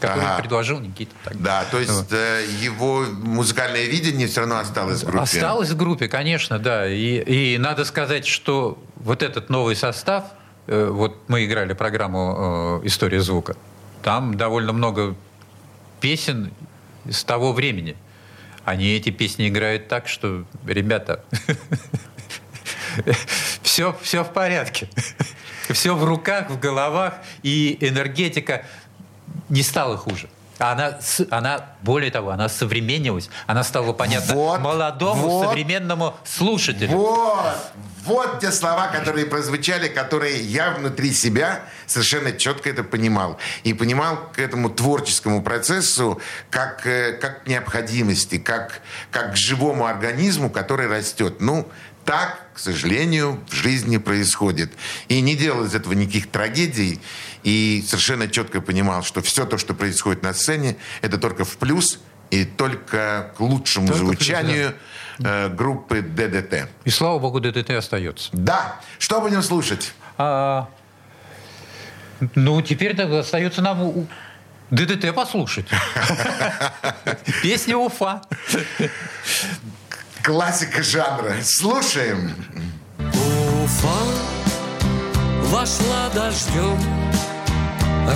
которую 0.00 0.26
Ага. 0.26 0.38
предложил 0.38 0.80
Никита. 0.80 1.12
тогда. 1.24 1.60
Да, 1.62 1.64
то 1.70 1.78
есть 1.78 1.90
Вот. 1.92 2.12
э, 2.12 2.46
его 2.60 3.04
музыкальное 3.10 3.86
видение 3.86 4.26
все 4.28 4.40
равно 4.40 4.58
осталось 4.58 5.02
в 5.02 5.06
группе. 5.06 5.22
Осталось 5.22 5.70
в 5.70 5.76
группе, 5.76 6.08
конечно, 6.08 6.58
да. 6.58 6.86
И, 6.88 7.54
и 7.54 7.58
надо 7.58 7.84
сказать, 7.84 8.26
что 8.26 8.78
вот 8.96 9.22
этот 9.22 9.50
новый 9.50 9.76
состав, 9.76 10.24
э, 10.66 10.88
вот 10.90 11.16
мы 11.28 11.44
играли 11.44 11.72
программу 11.72 12.80
э, 12.82 12.86
«История 12.86 13.20
звука», 13.20 13.56
там 14.02 14.36
довольно 14.36 14.72
много 14.72 15.14
песен 16.00 16.52
с 17.10 17.24
того 17.24 17.52
времени. 17.52 17.96
Они 18.64 18.86
эти 18.94 19.10
песни 19.10 19.48
играют 19.48 19.88
так, 19.88 20.08
что, 20.08 20.44
ребята, 20.66 21.24
все, 23.62 23.96
все 24.02 24.24
в 24.24 24.32
порядке. 24.32 24.88
Все 25.70 25.94
в 25.94 26.04
руках, 26.04 26.50
в 26.50 26.58
головах, 26.58 27.14
и 27.42 27.76
энергетика 27.80 28.64
не 29.48 29.62
стала 29.62 29.96
хуже. 29.96 30.28
Она, 30.58 30.98
она, 31.30 31.66
более 31.82 32.10
того, 32.10 32.30
она 32.30 32.48
современнилась, 32.48 33.30
она 33.46 33.62
стала 33.62 33.92
понятна 33.92 34.34
Вот, 34.34 34.60
молодому 34.60 35.28
вот. 35.28 35.44
современному 35.46 36.16
слушателю. 36.24 36.96
Вот, 36.96 37.54
вот 38.04 38.40
те 38.40 38.50
слова, 38.50 38.88
которые 38.88 39.26
прозвучали, 39.26 39.86
которые 39.86 40.40
я 40.40 40.72
внутри 40.72 41.12
себя 41.12 41.60
совершенно 41.86 42.32
четко 42.32 42.70
это 42.70 42.82
понимал. 42.82 43.38
И 43.62 43.72
понимал 43.72 44.30
к 44.32 44.40
этому 44.40 44.68
творческому 44.68 45.42
процессу 45.42 46.20
как, 46.50 46.84
э, 46.86 47.12
как 47.12 47.46
необходимости, 47.46 48.38
как, 48.38 48.80
как 49.12 49.34
к 49.34 49.36
живому 49.36 49.86
организму, 49.86 50.50
который 50.50 50.88
растет. 50.88 51.36
Ну, 51.40 51.68
так, 52.08 52.40
к 52.54 52.58
сожалению, 52.58 53.38
в 53.50 53.54
жизни 53.54 53.98
происходит. 53.98 54.72
И 55.08 55.20
не 55.20 55.36
делал 55.36 55.66
из 55.66 55.74
этого 55.74 55.92
никаких 55.92 56.30
трагедий. 56.30 57.00
И 57.48 57.82
совершенно 57.86 58.28
четко 58.28 58.60
понимал, 58.60 59.02
что 59.02 59.22
все 59.22 59.46
то, 59.46 59.56
что 59.56 59.72
происходит 59.72 60.22
на 60.22 60.34
сцене, 60.34 60.76
это 61.00 61.16
только 61.16 61.46
в 61.46 61.56
плюс 61.56 61.98
и 62.30 62.44
только 62.44 63.32
к 63.38 63.40
лучшему 63.40 63.86
Только 63.86 64.04
звучанию 64.04 64.74
э, 65.18 65.48
группы 65.48 66.02
ДДТ. 66.02 66.68
И 66.84 66.90
слава 66.90 67.18
богу, 67.18 67.40
ДДТ 67.40 67.70
остается. 67.70 68.28
Да. 68.34 68.76
Что 68.98 69.22
будем 69.22 69.42
слушать? 69.42 69.94
А, 70.18 70.68
ну, 72.34 72.60
теперь 72.60 72.94
тогда 72.94 73.20
остается 73.20 73.62
нам 73.62 73.80
у- 73.80 74.06
ДДТ 74.68 75.14
послушать. 75.14 75.68
Песня 77.42 77.78
Уфа. 77.78 78.20
Классика 80.22 80.82
жанра. 80.82 81.36
Слушаем. 81.42 82.34
Уфа 82.98 84.38
вошла 85.48 86.10
дождем, 86.14 86.78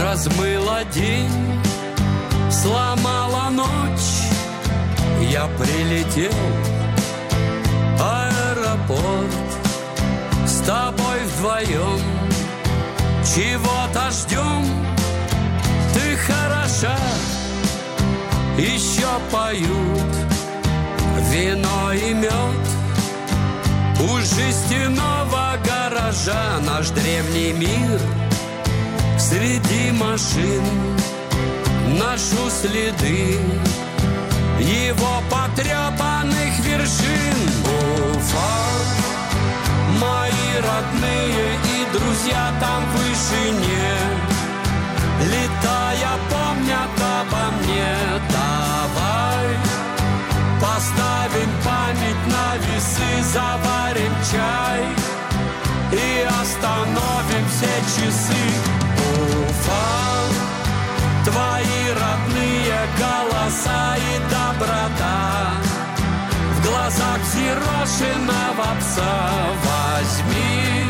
размыла 0.00 0.84
день, 0.92 1.60
сломала 2.50 3.50
ночь. 3.50 3.68
Я 5.30 5.46
прилетел, 5.58 6.32
аэропорт, 8.00 9.50
с 10.46 10.60
тобой 10.66 11.20
вдвоем. 11.26 12.00
Чего-то 13.34 14.10
ждем, 14.10 14.64
ты 15.94 16.16
хороша, 16.16 16.98
еще 18.58 19.08
поют 19.30 20.12
вино 21.30 21.92
и 21.92 22.12
мед. 22.12 22.32
У 24.00 24.18
жестяного 24.18 25.56
гаража 25.64 26.58
наш 26.66 26.90
древний 26.90 27.52
мир 27.52 28.00
Среди 29.32 29.92
машин 29.92 30.62
ношу 31.98 32.50
следы 32.50 33.40
Его 34.60 35.22
потрепанных 35.30 36.58
вершин. 36.58 37.38
Уфа, 37.64 38.52
мои 39.98 40.50
родные 40.60 41.56
и 41.64 41.96
друзья 41.96 42.52
там 42.60 42.84
в 42.84 42.96
вышине 42.98 43.94
Летая 45.24 46.14
помнят 46.28 46.94
обо 47.00 47.56
мне. 47.56 47.96
Давай 48.28 49.48
Поставим 50.60 51.50
память 51.64 52.26
на 52.26 52.56
весы, 52.66 53.32
заварим 53.32 54.14
чай 54.30 54.84
И 55.90 56.26
остановим 56.28 57.48
все 57.48 57.72
часы 57.96 58.81
Уфа, 59.62 61.24
твои 61.24 61.82
родные 62.00 62.80
голоса 62.98 63.96
и 63.96 64.18
доброта. 64.30 65.52
В 66.56 66.66
глазах 66.66 67.18
взирает 67.20 67.72
бешеного 67.82 68.68
пса. 68.80 69.14
Возьми 69.64 70.84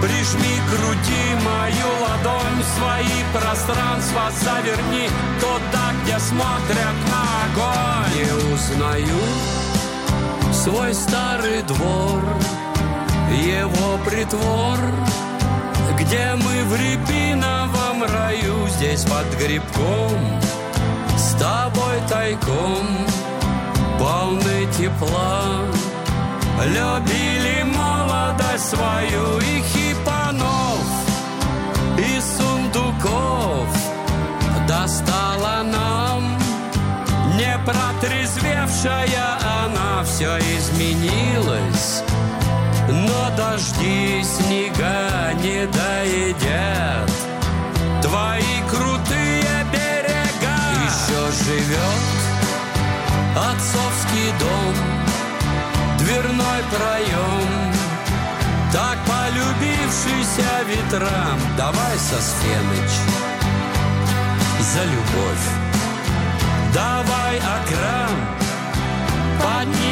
Прижми 0.00 0.56
к 0.58 0.70
груди 0.70 1.24
мою 1.44 1.88
ладонь 2.02 2.64
свои 2.76 3.18
пространства. 3.32 4.30
Заверни 4.42 5.08
Туда, 5.40 5.92
где 6.02 6.18
смотрят 6.18 6.96
на 7.10 7.22
огонь. 7.44 8.12
Не 8.14 8.54
узнаю 8.54 9.22
свой 10.52 10.94
старый 10.94 11.62
двор 11.62 12.22
Его 13.30 13.98
притвор 14.04 14.78
Где 15.98 16.34
мы 16.36 16.64
в 16.64 16.76
рябиновом 16.76 18.04
раю? 18.04 18.68
Здесь 18.68 19.04
под 19.04 19.26
грибком 19.38 20.40
С 21.16 21.34
тобой 21.34 22.00
тайком. 22.08 22.86
Полны 23.98 24.66
тепла 24.76 25.62
Любили 26.64 27.64
молодость 27.64 28.70
свою 28.70 29.38
и 29.38 29.62
хипанов, 29.62 30.84
и 31.98 32.20
сундуков. 32.20 33.66
Достала 34.68 35.62
нам. 35.64 36.38
Не 37.36 37.58
протрезвевшая 37.66 39.38
она. 39.64 40.04
Все 40.04 40.38
изменилась, 40.38 42.04
но 42.92 43.36
дожди 43.36 44.22
снега 44.22 45.32
не 45.42 45.66
доедят. 45.66 47.10
Твои 48.02 48.60
крутые 48.70 49.66
берега. 49.72 50.56
Еще 50.84 51.44
живет 51.44 52.22
отцовский 53.36 54.32
дом 54.38 54.74
дверной 55.98 56.62
проем. 56.70 57.72
Так 58.72 58.98
полюбившийся 59.06 60.48
ветрам 60.66 61.38
Давай, 61.58 61.98
Сосфеныч, 61.98 62.90
за 64.60 64.84
любовь. 64.84 65.46
Давай, 66.72 67.36
Акрам, 67.36 68.16
поднимем 69.42 69.91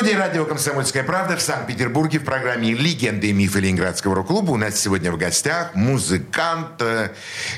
Студии 0.00 0.14
радио 0.14 0.46
«Комсомольская 0.46 1.04
правда» 1.04 1.36
в 1.36 1.42
Санкт-Петербурге 1.42 2.20
в 2.20 2.24
программе 2.24 2.72
«Легенды 2.72 3.28
и 3.28 3.32
мифы 3.34 3.60
Ленинградского 3.60 4.14
рок-клуба» 4.14 4.52
у 4.52 4.56
нас 4.56 4.80
сегодня 4.80 5.12
в 5.12 5.18
гостях 5.18 5.74
музыкант, 5.74 6.80
э, 6.80 7.10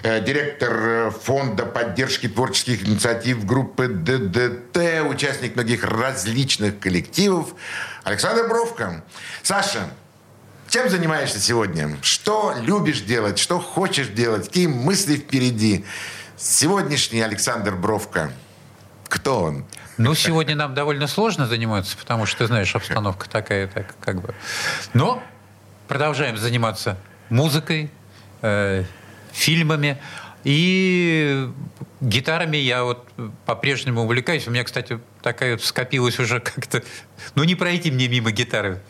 э, 0.02 0.20
директор 0.24 1.12
фонда 1.12 1.66
поддержки 1.66 2.28
творческих 2.28 2.82
инициатив 2.82 3.46
группы 3.46 3.86
ДДТ, 3.86 5.08
участник 5.08 5.54
многих 5.54 5.84
различных 5.84 6.80
коллективов 6.80 7.54
Александр 8.02 8.48
Бровко. 8.48 9.04
Саша, 9.44 9.88
чем 10.68 10.90
занимаешься 10.90 11.38
сегодня? 11.38 11.96
Что 12.02 12.56
любишь 12.60 13.02
делать? 13.02 13.38
Что 13.38 13.60
хочешь 13.60 14.08
делать? 14.08 14.46
Какие 14.48 14.66
мысли 14.66 15.14
впереди? 15.14 15.84
Сегодняшний 16.36 17.20
Александр 17.20 17.76
Бровко. 17.76 18.32
Кто 19.12 19.42
он? 19.42 19.66
Ну, 19.98 20.14
сегодня 20.14 20.56
нам 20.56 20.72
довольно 20.72 21.06
сложно 21.06 21.46
заниматься, 21.46 21.98
потому 21.98 22.24
что, 22.24 22.38
ты 22.38 22.46
знаешь, 22.46 22.74
обстановка 22.74 23.28
такая, 23.28 23.66
так, 23.68 23.94
как 24.00 24.22
бы. 24.22 24.34
Но 24.94 25.22
продолжаем 25.86 26.38
заниматься 26.38 26.96
музыкой, 27.28 27.90
э, 28.40 28.84
фильмами. 29.30 29.98
И 30.44 31.46
гитарами 32.00 32.56
я 32.56 32.84
вот 32.84 33.06
по-прежнему 33.44 34.00
увлекаюсь. 34.04 34.48
У 34.48 34.50
меня, 34.50 34.64
кстати, 34.64 34.98
такая 35.20 35.58
скопилась 35.58 36.18
уже 36.18 36.40
как-то... 36.40 36.82
Ну, 37.34 37.44
не 37.44 37.54
пройти 37.54 37.90
мне 37.90 38.08
мимо 38.08 38.30
гитары. 38.30 38.80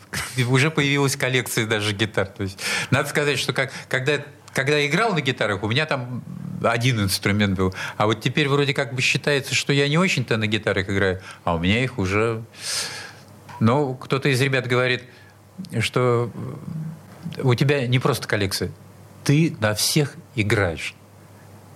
Уже 0.47 0.71
появилась 0.71 1.17
коллекция 1.17 1.65
даже 1.65 1.91
гитар. 1.91 2.27
То 2.27 2.43
есть, 2.43 2.59
надо 2.91 3.09
сказать, 3.09 3.39
что 3.39 3.51
как, 3.51 3.73
когда, 3.89 4.23
когда 4.53 4.77
я 4.77 4.87
играл 4.87 5.13
на 5.13 5.19
гитарах, 5.19 5.63
у 5.63 5.67
меня 5.67 5.85
там 5.85 6.23
один 6.63 7.01
инструмент 7.01 7.57
был. 7.57 7.73
А 7.97 8.05
вот 8.05 8.21
теперь 8.21 8.47
вроде 8.47 8.73
как 8.73 8.93
бы 8.93 9.01
считается, 9.01 9.53
что 9.55 9.73
я 9.73 9.87
не 9.87 9.97
очень-то 9.97 10.37
на 10.37 10.47
гитарах 10.47 10.89
играю, 10.89 11.21
а 11.43 11.55
у 11.55 11.59
меня 11.59 11.83
их 11.83 11.97
уже... 11.99 12.43
Ну, 13.59 13.95
кто-то 13.95 14.29
из 14.29 14.41
ребят 14.41 14.67
говорит, 14.67 15.03
что 15.79 16.31
у 17.41 17.53
тебя 17.55 17.87
не 17.87 17.99
просто 17.99 18.27
коллекция, 18.27 18.71
ты 19.23 19.55
на 19.59 19.73
всех 19.73 20.15
играешь. 20.35 20.95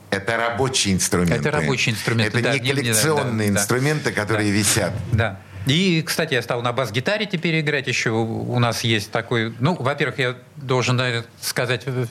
Это 0.10 0.38
рабочие 0.38 0.94
инструменты. 0.96 1.36
Это 1.36 1.52
рабочие 1.52 1.94
инструменты, 1.94 2.38
Это 2.40 2.48
да, 2.50 2.54
не 2.54 2.60
не- 2.60 2.66
не- 2.66 2.72
коллекционные 2.76 3.48
да, 3.50 3.54
да. 3.56 3.60
инструменты, 3.62 4.12
которые 4.12 4.52
Да. 4.52 4.58
висят. 4.58 4.94
Да. 5.12 5.40
И, 5.66 6.02
кстати, 6.02 6.34
я 6.34 6.42
стал 6.42 6.62
на 6.62 6.72
бас-гитаре 6.72 7.26
теперь 7.26 7.60
играть 7.60 7.88
еще. 7.88 8.12
У 8.12 8.54
у 8.54 8.60
нас 8.60 8.86
есть 8.86 9.12
такой... 9.12 9.54
Ну, 9.60 9.76
во-первых, 9.76 10.18
я 10.20 10.38
должен 10.56 10.96
наверное, 10.96 11.26
сказать... 11.42 11.84
э, 11.86 12.06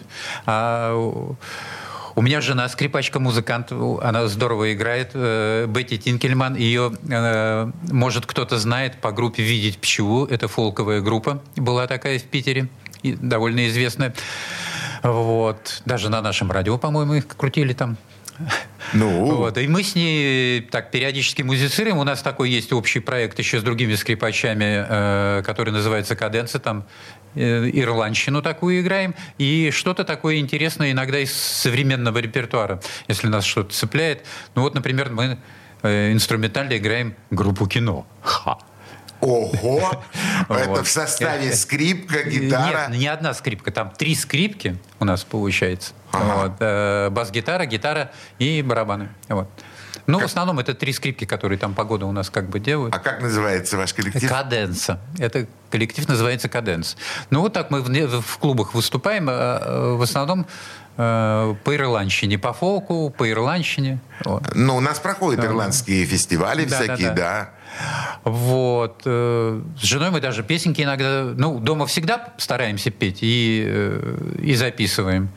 а, 0.44 1.34
у- 2.16 2.22
меня 2.22 2.40
жена 2.40 2.68
скрипачка-музыкант, 2.68 3.70
она 3.70 4.26
здорово 4.26 4.72
играет, 4.72 5.10
э, 5.14 5.66
Бетти 5.68 5.98
Тинкельман. 5.98 6.56
Ее, 6.56 6.92
э, 7.08 7.70
может, 7.92 8.26
кто-то 8.26 8.58
знает 8.58 9.00
по 9.00 9.12
группе 9.12 9.42
«Видеть 9.42 9.78
пчелу». 9.78 10.26
Это 10.26 10.48
фолковая 10.48 11.00
группа 11.00 11.42
была 11.56 11.86
такая 11.86 12.18
в 12.18 12.24
Питере, 12.24 12.68
довольно 13.02 13.68
известная. 13.68 14.14
Вот. 15.02 15.82
Даже 15.84 16.08
на 16.08 16.20
нашем 16.22 16.50
радио, 16.50 16.78
по-моему, 16.78 17.14
их 17.14 17.26
крутили 17.28 17.72
там. 17.74 17.96
Ну, 18.92 19.36
Вот. 19.36 19.58
И 19.58 19.66
мы 19.66 19.82
с 19.82 19.94
ней 19.94 20.60
так 20.60 20.90
периодически 20.90 21.42
музицируем. 21.42 21.98
У 21.98 22.04
нас 22.04 22.22
такой 22.22 22.50
есть 22.50 22.72
общий 22.72 23.00
проект 23.00 23.38
еще 23.38 23.60
с 23.60 23.62
другими 23.62 23.94
скрипачами, 23.94 24.86
э, 24.88 25.42
который 25.44 25.72
называется 25.72 26.14
«Каденция». 26.16 26.60
Там 26.60 26.84
э, 27.34 27.68
ирландщину 27.72 28.42
такую 28.42 28.80
играем. 28.80 29.14
И 29.38 29.70
что-то 29.72 30.04
такое 30.04 30.36
интересное 30.36 30.92
иногда 30.92 31.18
из 31.18 31.32
современного 31.32 32.18
репертуара, 32.18 32.80
если 33.08 33.28
нас 33.28 33.44
что-то 33.44 33.74
цепляет. 33.74 34.24
Ну 34.54 34.62
вот, 34.62 34.74
например, 34.74 35.10
мы 35.10 35.38
э, 35.82 36.12
инструментально 36.12 36.76
играем 36.76 37.14
группу 37.30 37.66
«Кино». 37.66 38.06
Ха. 38.22 38.58
Ого! 39.20 40.02
Это 40.48 40.82
в 40.84 40.88
составе 40.88 41.50
Э, 41.50 41.52
скрипка, 41.54 42.22
гитара. 42.22 42.88
Нет, 42.88 42.98
не 42.98 43.06
одна 43.06 43.34
скрипка. 43.34 43.70
Там 43.70 43.90
три 43.90 44.14
скрипки 44.14 44.76
у 45.00 45.04
нас 45.04 45.24
получается. 45.24 45.92
Э, 46.12 47.10
Бас-гитара, 47.10 47.66
гитара 47.66 48.10
и 48.38 48.62
барабаны. 48.62 49.08
Вот. 49.28 49.48
Ну, 50.06 50.20
в 50.20 50.24
основном 50.24 50.58
это 50.60 50.74
три 50.74 50.92
скрипки, 50.92 51.24
которые 51.24 51.58
там 51.58 51.74
погода 51.74 52.06
у 52.06 52.12
нас 52.12 52.30
как 52.30 52.48
бы 52.48 52.60
делают. 52.60 52.94
А 52.94 52.98
как 52.98 53.20
называется 53.22 53.76
ваш 53.76 53.92
коллектив? 53.92 54.28
Каденса. 54.28 55.00
Это 55.18 55.46
коллектив 55.70 56.08
называется 56.08 56.48
Каденс. 56.48 56.96
Ну, 57.30 57.40
вот 57.40 57.52
так 57.52 57.70
мы 57.70 57.80
в, 57.82 58.20
в 58.20 58.38
клубах 58.38 58.74
выступаем, 58.74 59.28
э, 59.28 59.32
э, 59.32 59.94
в 59.94 60.02
основном 60.02 60.46
э, 60.96 61.54
по 61.64 61.74
ирландщине, 61.74 62.38
по 62.38 62.52
фолку, 62.52 63.10
по 63.10 63.28
ирландщине. 63.28 63.98
Вот. 64.24 64.44
Ну, 64.54 64.76
у 64.76 64.80
нас 64.80 65.00
проходят 65.00 65.44
ирландские 65.44 66.06
фестивали 66.06 66.64
Да, 66.64 66.76
всякие, 66.76 67.08
да, 67.08 67.14
да. 67.14 67.14
да. 67.14 67.50
Вот. 68.24 69.02
э, 69.04 69.60
С 69.78 69.82
женой 69.84 70.10
мы 70.10 70.20
даже 70.20 70.42
песенки 70.42 70.82
иногда... 70.82 71.22
Ну, 71.36 71.58
дома 71.58 71.86
всегда 71.86 72.28
стараемся 72.38 72.90
петь 72.90 73.18
и, 73.22 73.64
э, 73.66 74.36
и 74.42 74.54
записываем. 74.54 75.28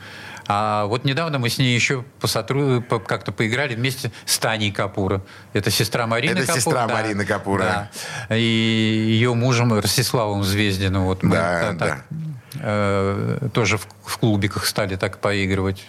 А 0.52 0.86
вот 0.86 1.06
недавно 1.06 1.38
мы 1.38 1.50
с 1.50 1.60
ней 1.60 1.76
еще 1.76 2.04
посотру... 2.20 2.82
по- 2.82 2.98
как-то 3.00 3.32
поиграли 3.32 3.76
вместе 3.76 4.12
с 4.26 4.40
Таней 4.40 4.72
Капура. 4.72 5.22
Это 5.54 5.70
сестра 5.70 6.08
Марины 6.08 6.32
Это 6.40 6.48
Капур. 6.48 6.56
сестра 6.62 6.88
да. 6.88 6.94
Марины 6.96 7.26
Капура. 7.26 7.90
Да. 8.30 8.36
И 8.36 8.42
ее 8.42 9.36
мужем 9.36 9.72
Ростиславом 9.74 10.44
Звездиным. 10.44 11.04
Вот 11.06 11.22
мы 11.22 11.36
Да, 11.36 11.76
так 11.78 12.04
да. 12.10 12.20
э, 12.62 13.50
тоже 13.54 13.78
в, 13.78 13.88
в 14.04 14.18
клубиках 14.18 14.66
стали 14.66 14.96
так 14.96 15.20
поигрывать. 15.20 15.86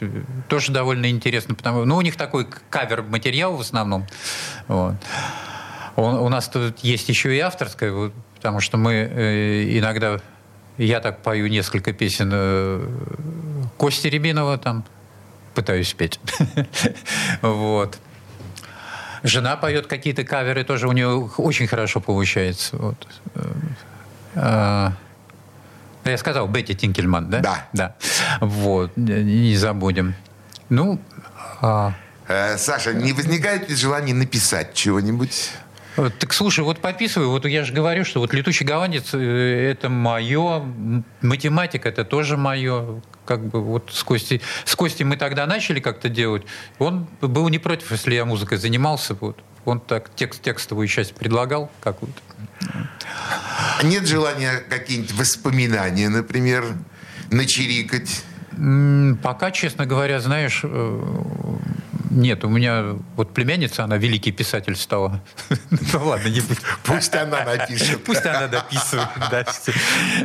Тоже 0.49 0.73
довольно 0.73 1.09
интересно, 1.09 1.55
потому 1.55 1.87
ну, 1.87 1.97
у 1.97 2.03
них 2.03 2.17
такой 2.17 2.47
кавер-материал 2.69 3.57
в 3.57 3.61
основном. 3.63 4.07
Вот. 4.69 4.97
У, 6.01 6.25
у 6.25 6.29
нас 6.29 6.49
тут 6.49 6.79
есть 6.79 7.09
еще 7.09 7.37
и 7.37 7.39
авторская, 7.41 7.93
вот, 7.93 8.13
потому 8.37 8.61
что 8.61 8.79
мы 8.79 8.93
э, 8.93 9.79
иногда, 9.79 10.19
я 10.79 11.01
так 11.01 11.23
пою 11.23 11.47
несколько 11.49 11.93
песен 11.93 12.31
э, 12.33 12.89
Кости 13.77 14.07
Рябинова 14.07 14.57
там, 14.57 14.85
пытаюсь 15.55 15.93
петь. 15.93 16.19
вот. 17.43 17.99
Жена 19.23 19.57
поет 19.57 19.87
какие-то 19.87 20.25
каверы, 20.25 20.65
тоже 20.65 20.89
у 20.89 20.93
нее 20.93 21.31
очень 21.37 21.67
хорошо 21.67 22.01
получается. 22.01 22.79
Вот. 22.79 23.07
А, 24.35 24.95
я 26.05 26.17
сказал, 26.17 26.49
Бетти 26.49 26.75
Тинкельман, 26.75 27.29
да? 27.29 27.41
Да. 27.41 27.69
Да. 27.75 27.97
Вот, 28.41 28.97
не 28.97 29.55
забудем. 29.57 30.15
Ну, 30.71 30.99
а... 31.61 31.93
Э, 32.27 32.57
Саша, 32.57 32.95
не 32.95 33.13
возникает 33.13 33.69
ли 33.69 33.75
желание 33.75 34.15
написать 34.15 34.73
чего-нибудь? 34.73 35.51
Так 35.97 36.33
слушай, 36.33 36.65
вот 36.65 36.81
подписываю, 36.81 37.31
вот 37.31 37.45
я 37.47 37.65
же 37.65 37.73
говорю, 37.73 38.05
что 38.05 38.21
вот 38.21 38.33
«Летучий 38.33 38.65
голландец» 38.65 39.13
это 39.13 39.89
мое, 39.89 40.63
математика— 41.21 41.89
это 41.91 42.05
тоже 42.05 42.37
мое. 42.37 43.03
Как 43.25 43.45
бы 43.45 43.63
вот 43.63 43.91
с 43.93 44.03
Костей, 44.03 44.41
с 44.65 44.75
Костей 44.75 45.05
мы 45.05 45.17
тогда 45.17 45.47
начали 45.47 45.81
как-то 45.81 46.09
делать. 46.09 46.43
Он 46.79 47.07
был 47.21 47.49
не 47.49 47.59
против, 47.59 47.91
если 47.91 48.15
я 48.15 48.25
музыкой 48.25 48.59
занимался. 48.59 49.15
Вот. 49.15 49.39
Он 49.65 49.81
так 49.81 50.11
текст, 50.15 50.43
текстовую 50.43 50.89
часть 50.89 51.15
предлагал 51.15 51.71
какую-то. 51.81 52.21
Нет 53.83 54.07
желания 54.07 54.63
какие-нибудь 54.69 55.13
воспоминания, 55.13 56.09
например, 56.09 56.65
начерикать? 57.31 58.25
Пока, 59.23 59.51
честно 59.51 59.87
говоря, 59.87 60.21
знаешь, 60.21 60.61
э, 60.65 61.01
нет, 62.11 62.45
у 62.45 62.49
меня 62.49 62.97
вот 63.17 63.33
племянница, 63.33 63.85
она 63.85 63.97
великий 63.97 64.33
писатель 64.33 64.77
стала. 64.77 65.23
Ну 65.93 66.05
ладно, 66.07 66.29
не 66.29 66.41
будь. 66.41 66.59
Пусть 66.83 67.15
она 67.15 67.45
напишет. 67.45 68.05
Пусть 68.05 68.27
она 68.27 68.49
дописывает. 68.49 69.09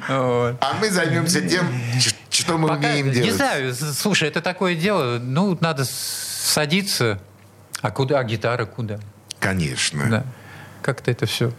А 0.07 0.77
мы 0.79 0.89
займемся 0.89 1.41
тем, 1.41 1.67
что 2.29 2.57
мы 2.57 2.75
умеем 2.75 3.11
делать. 3.11 3.29
Не 3.29 3.31
знаю, 3.31 3.73
слушай, 3.73 4.27
это 4.27 4.41
такое 4.41 4.75
дело, 4.75 5.19
ну, 5.19 5.57
надо 5.61 5.85
садиться. 5.85 7.21
А 7.81 7.91
куда? 7.91 8.19
А 8.19 8.23
гитара 8.23 8.65
куда? 8.65 8.99
Конечно. 9.39 10.09
Да. 10.09 10.25
Как-то 10.81 11.11
это 11.11 11.25
все. 11.25 11.53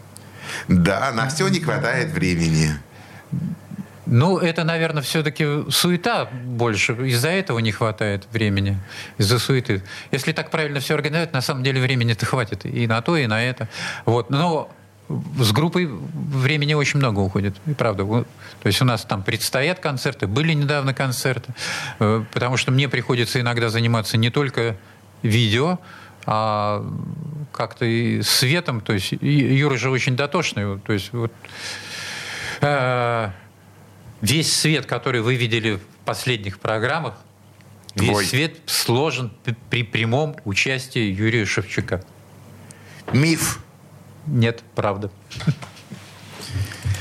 Да, 0.67 1.11
на 1.13 1.27
все 1.29 1.47
не 1.47 1.59
хватает 1.59 2.11
времени. 2.11 2.77
Ну, 4.09 4.37
это, 4.37 4.63
наверное, 4.63 5.01
все-таки 5.01 5.69
суета 5.69 6.25
больше. 6.25 6.93
Из-за 6.93 7.29
этого 7.29 7.59
не 7.59 7.71
хватает 7.71 8.27
времени. 8.31 8.77
Из-за 9.17 9.37
суеты. 9.37 9.83
Если 10.11 10.31
так 10.31 10.49
правильно 10.49 10.79
все 10.79 10.95
организовать, 10.95 11.33
на 11.33 11.41
самом 11.41 11.63
деле 11.63 11.81
времени-то 11.81 12.25
хватит 12.25 12.65
и 12.65 12.87
на 12.87 13.01
то, 13.01 13.17
и 13.17 13.27
на 13.27 13.43
это. 13.43 13.67
Вот. 14.05 14.29
Но 14.29 14.69
с 15.09 15.51
группой 15.51 15.87
времени 15.87 16.73
очень 16.73 16.99
много 16.99 17.19
уходит. 17.19 17.55
И 17.65 17.73
правда. 17.73 18.05
То 18.05 18.67
есть 18.67 18.81
у 18.81 18.85
нас 18.85 19.03
там 19.03 19.23
предстоят 19.23 19.79
концерты, 19.79 20.27
были 20.27 20.53
недавно 20.53 20.93
концерты. 20.93 21.53
Э, 21.99 22.23
потому 22.33 22.57
что 22.57 22.71
мне 22.71 22.87
приходится 22.87 23.39
иногда 23.41 23.69
заниматься 23.69 24.17
не 24.17 24.29
только 24.29 24.77
видео, 25.21 25.79
а 26.25 26.85
как-то 27.51 27.85
и 27.85 28.21
светом. 28.21 28.81
То 28.81 28.93
есть 28.93 29.11
Юра 29.11 29.77
же 29.77 29.89
очень 29.89 30.15
дотошный. 30.15 30.79
То 30.79 30.93
есть 30.93 31.11
вот... 31.11 31.33
Э, 32.61 33.31
Весь 34.21 34.53
свет, 34.53 34.85
который 34.85 35.21
вы 35.21 35.35
видели 35.35 35.75
в 35.75 36.05
последних 36.05 36.59
программах, 36.59 37.15
весь 37.95 38.09
Твой. 38.09 38.25
свет 38.25 38.57
сложен 38.65 39.31
при 39.69 39.83
прямом 39.83 40.35
участии 40.45 41.11
Юрия 41.11 41.45
Шевчука. 41.45 42.03
Миф. 43.13 43.59
Нет, 44.25 44.63
правда. 44.75 45.11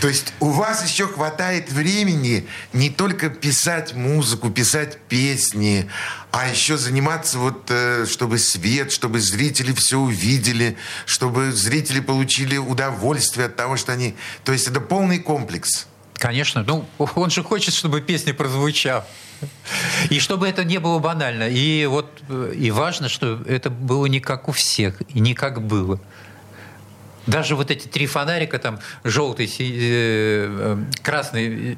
То 0.01 0.09
есть 0.09 0.35
у 0.41 0.51
вас 0.51 0.85
еще 0.85 1.09
хватает 1.09 1.73
времени 1.73 2.47
не 2.73 2.91
только 2.91 3.31
писать 3.31 3.95
музыку, 3.95 4.51
писать 4.51 4.99
песни, 5.09 5.89
а 6.33 6.49
еще 6.49 6.77
заниматься 6.77 7.39
вот, 7.39 7.71
э, 7.71 8.05
чтобы 8.07 8.39
свет, 8.39 8.93
чтобы 8.93 9.21
зрители 9.21 9.73
все 9.73 9.99
увидели, 9.99 10.77
чтобы 11.07 11.51
зрители 11.53 12.01
получили 12.01 12.59
удовольствие 12.59 13.47
от 13.47 13.57
того, 13.57 13.77
что 13.77 13.93
они... 13.93 14.17
То 14.45 14.53
есть 14.53 14.69
это 14.69 14.81
полный 14.81 15.19
комплекс. 15.19 15.87
Конечно. 16.19 16.64
Ну, 16.67 16.87
он 16.99 17.31
же 17.31 17.43
хочет, 17.43 17.75
чтобы 17.75 18.01
песня 18.01 18.35
прозвучала. 18.35 19.07
И 20.09 20.19
чтобы 20.19 20.49
это 20.49 20.64
не 20.64 20.79
было 20.79 20.99
банально. 20.99 21.49
И 21.49 21.87
вот 21.87 22.23
и 22.55 22.71
важно, 22.71 23.09
что 23.09 23.43
это 23.47 23.71
было 23.71 24.07
не 24.07 24.21
как 24.21 24.49
у 24.49 24.53
всех, 24.53 25.01
и 25.14 25.21
не 25.21 25.35
как 25.35 25.62
было. 25.62 26.01
Даже 27.27 27.57
вот 27.57 27.71
эти 27.71 27.89
три 27.89 28.07
фонарика, 28.07 28.59
там, 28.59 28.79
желтый, 29.03 29.47
э, 29.47 29.51
э, 29.59 30.77
красный, 31.03 31.73
э, 31.73 31.77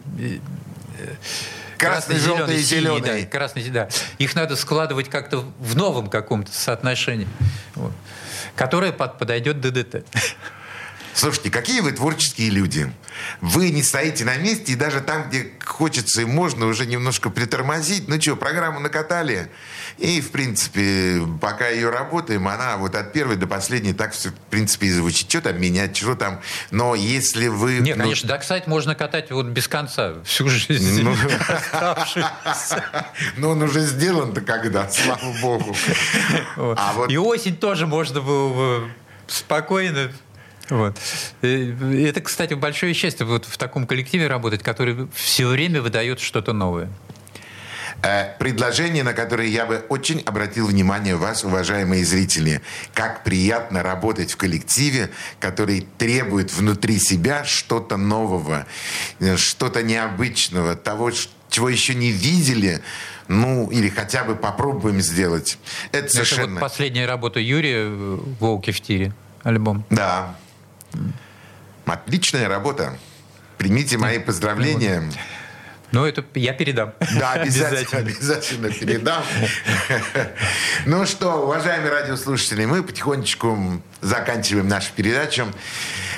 красный, 1.78 2.16
красный 2.16 2.18
желтый, 2.18 2.59
зеленый, 2.59 3.01
синий, 3.01 3.22
да, 3.22 3.26
красный, 3.30 3.70
да. 3.70 3.89
Их 4.18 4.34
надо 4.34 4.57
складывать 4.57 5.09
как-то 5.09 5.45
в 5.59 5.74
новом 5.74 6.09
каком-то 6.11 6.53
соотношении, 6.53 7.26
вот, 7.76 7.93
которое 8.57 8.93
под, 8.93 9.18
подойдет 9.18 9.61
ДДТ. 9.61 10.05
Слушайте, 11.19 11.51
какие 11.51 11.81
вы 11.81 11.91
творческие 11.91 12.51
люди. 12.51 12.93
Вы 13.41 13.71
не 13.71 13.83
стоите 13.83 14.25
на 14.25 14.37
месте, 14.37 14.75
и 14.75 14.75
даже 14.77 15.01
там, 15.01 15.29
где 15.29 15.51
хочется 15.64 16.23
и 16.23 16.25
можно 16.25 16.66
уже 16.66 16.87
немножко 16.87 17.29
притормозить. 17.29 18.07
Ну 18.07 18.21
что, 18.21 18.37
программу 18.37 18.79
накатали. 18.79 19.51
И, 19.97 20.21
в 20.21 20.31
принципе, 20.31 21.21
пока 21.41 21.71
ее 21.71 21.91
работаем, 21.91 22.47
она 22.47 22.77
вот 22.77 22.95
от 22.95 23.12
первой 23.12 23.35
до 23.35 23.49
последней 23.49 23.95
так 23.95 24.12
все, 24.12 24.29
в 24.29 24.35
принципе, 24.49 24.87
и 24.87 24.91
звучит. 24.93 25.29
Что 25.29 25.41
там 25.41 25.61
менять, 25.61 25.97
что 25.97 26.14
там. 26.14 26.41
Но 26.71 26.95
если 26.95 27.49
вы... 27.49 27.81
Нет, 27.81 27.97
ну... 27.97 28.05
конечно, 28.05 28.29
да, 28.29 28.39
кстати, 28.39 28.69
можно 28.69 28.95
катать 28.95 29.33
вот 29.33 29.47
без 29.47 29.66
конца 29.66 30.23
всю 30.23 30.49
жизнь. 30.49 31.03
Ну, 31.03 31.16
ну 33.39 33.49
он 33.51 33.62
уже 33.64 33.81
сделан-то 33.81 34.41
когда, 34.41 34.89
слава 34.89 35.35
богу. 35.43 35.75
А 36.57 36.95
и 37.09 37.16
осень 37.16 37.57
тоже 37.57 37.89
можно 37.89 38.21
было 38.21 38.89
спокойно 39.27 40.12
вот. 40.71 40.97
Это, 41.43 42.21
кстати, 42.21 42.55
большое 42.55 42.95
счастье 42.95 43.25
вот 43.27 43.45
в 43.45 43.57
таком 43.59 43.87
коллективе 43.87 44.27
работать, 44.27 44.62
который 44.62 45.09
все 45.14 45.47
время 45.49 45.83
выдает 45.83 46.21
что-то 46.21 46.53
новое. 46.53 46.89
Э, 48.03 48.37
предложение, 48.39 49.03
на 49.03 49.12
которое 49.12 49.49
я 49.49 49.66
бы 49.66 49.85
очень 49.89 50.21
обратил 50.21 50.66
внимание 50.69 51.16
вас, 51.16 51.45
уважаемые 51.45 52.05
зрители. 52.05 52.61
Как 52.95 53.25
приятно 53.25 53.83
работать 53.83 54.33
в 54.33 54.37
коллективе, 54.37 55.11
который 55.41 55.87
требует 55.99 56.53
внутри 56.53 56.99
себя 57.01 57.45
что-то 57.45 57.97
нового, 57.97 58.66
э, 59.19 59.37
что-то 59.37 59.83
необычного, 59.83 60.77
того, 60.77 61.11
чего 61.51 61.69
еще 61.69 61.95
не 61.95 62.12
видели, 62.12 62.83
ну, 63.27 63.69
или 63.71 63.89
хотя 63.89 64.23
бы 64.23 64.37
попробуем 64.37 65.01
сделать. 65.01 65.59
Это 65.91 66.09
совершенно... 66.09 66.43
Это 66.43 66.51
вот 66.53 66.61
последняя 66.61 67.07
работа 67.07 67.41
Юрия 67.41 67.89
«Волки 67.89 68.71
в 68.71 68.81
тире» 68.81 69.12
альбом. 69.43 69.85
Да. 69.91 70.37
Отличная 71.86 72.49
работа. 72.49 72.99
Примите 73.57 73.99
мои 73.99 74.18
поздравления. 74.18 75.03
Ну, 75.90 76.05
это 76.05 76.24
я 76.34 76.53
передам. 76.53 76.92
Да, 77.18 77.32
обязательно, 77.34 78.01
обязательно 78.01 78.70
передам. 78.70 79.22
Ну 80.86 81.07
что, 81.07 81.44
уважаемые 81.44 81.90
радиослушатели, 81.90 82.64
мы 82.64 82.82
потихонечку 82.82 83.82
заканчиваем 84.01 84.68
нашу 84.68 84.92
передачу. 84.94 85.46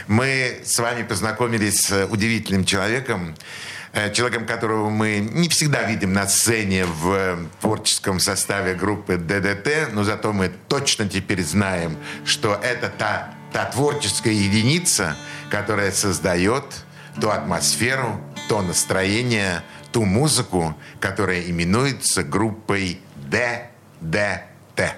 Мы 0.06 0.60
с 0.64 0.78
вами 0.78 1.02
познакомились 1.02 1.82
с 1.82 2.06
удивительным 2.06 2.64
человеком, 2.64 3.34
э, 3.92 4.12
человеком, 4.12 4.46
которого 4.46 4.90
мы 4.90 5.18
не 5.18 5.48
всегда 5.48 5.84
видим 5.84 6.12
на 6.12 6.26
сцене 6.26 6.84
в 6.84 7.38
творческом 7.60 8.18
составе 8.18 8.74
группы 8.74 9.16
ДДТ, 9.16 9.92
но 9.92 10.04
зато 10.04 10.32
мы 10.32 10.50
точно 10.68 11.08
теперь 11.08 11.42
знаем, 11.42 11.96
что 12.24 12.58
это 12.62 12.88
та 12.88 13.34
та 13.52 13.64
творческая 13.66 14.34
единица, 14.34 15.16
которая 15.50 15.92
создает 15.92 16.64
ту 17.20 17.30
атмосферу, 17.30 18.20
то 18.48 18.62
настроение, 18.62 19.62
ту 19.92 20.04
музыку, 20.04 20.74
которая 21.00 21.42
именуется 21.42 22.22
группой 22.22 23.00
ДДТ. 23.16 24.96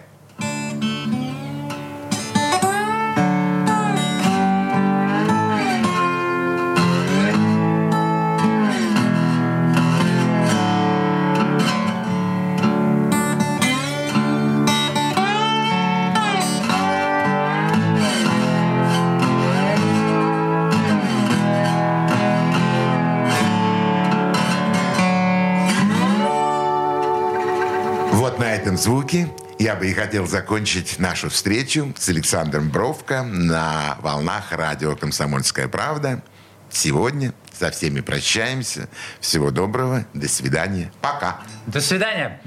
Звуки. 28.82 29.28
Я 29.58 29.76
бы 29.76 29.88
и 29.88 29.94
хотел 29.94 30.26
закончить 30.26 30.98
нашу 30.98 31.30
встречу 31.30 31.94
с 31.96 32.08
Александром 32.08 32.68
Бровко 32.68 33.22
на 33.22 33.96
волнах 34.00 34.50
радио 34.50 34.96
«Комсомольская 34.96 35.68
правда». 35.68 36.22
Сегодня 36.68 37.32
со 37.56 37.70
всеми 37.70 38.00
прощаемся. 38.00 38.88
Всего 39.20 39.50
доброго. 39.50 40.04
До 40.14 40.28
свидания. 40.28 40.90
Пока. 41.00 41.38
До 41.66 41.80
свидания. 41.80 42.40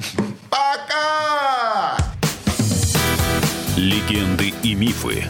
Пока! 0.49 1.97
Легенды 3.77 4.53
и 4.63 4.75
мифы 4.75 5.25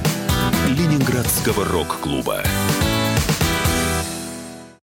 Ленинградского 0.67 1.65
рок-клуба. 1.65 2.43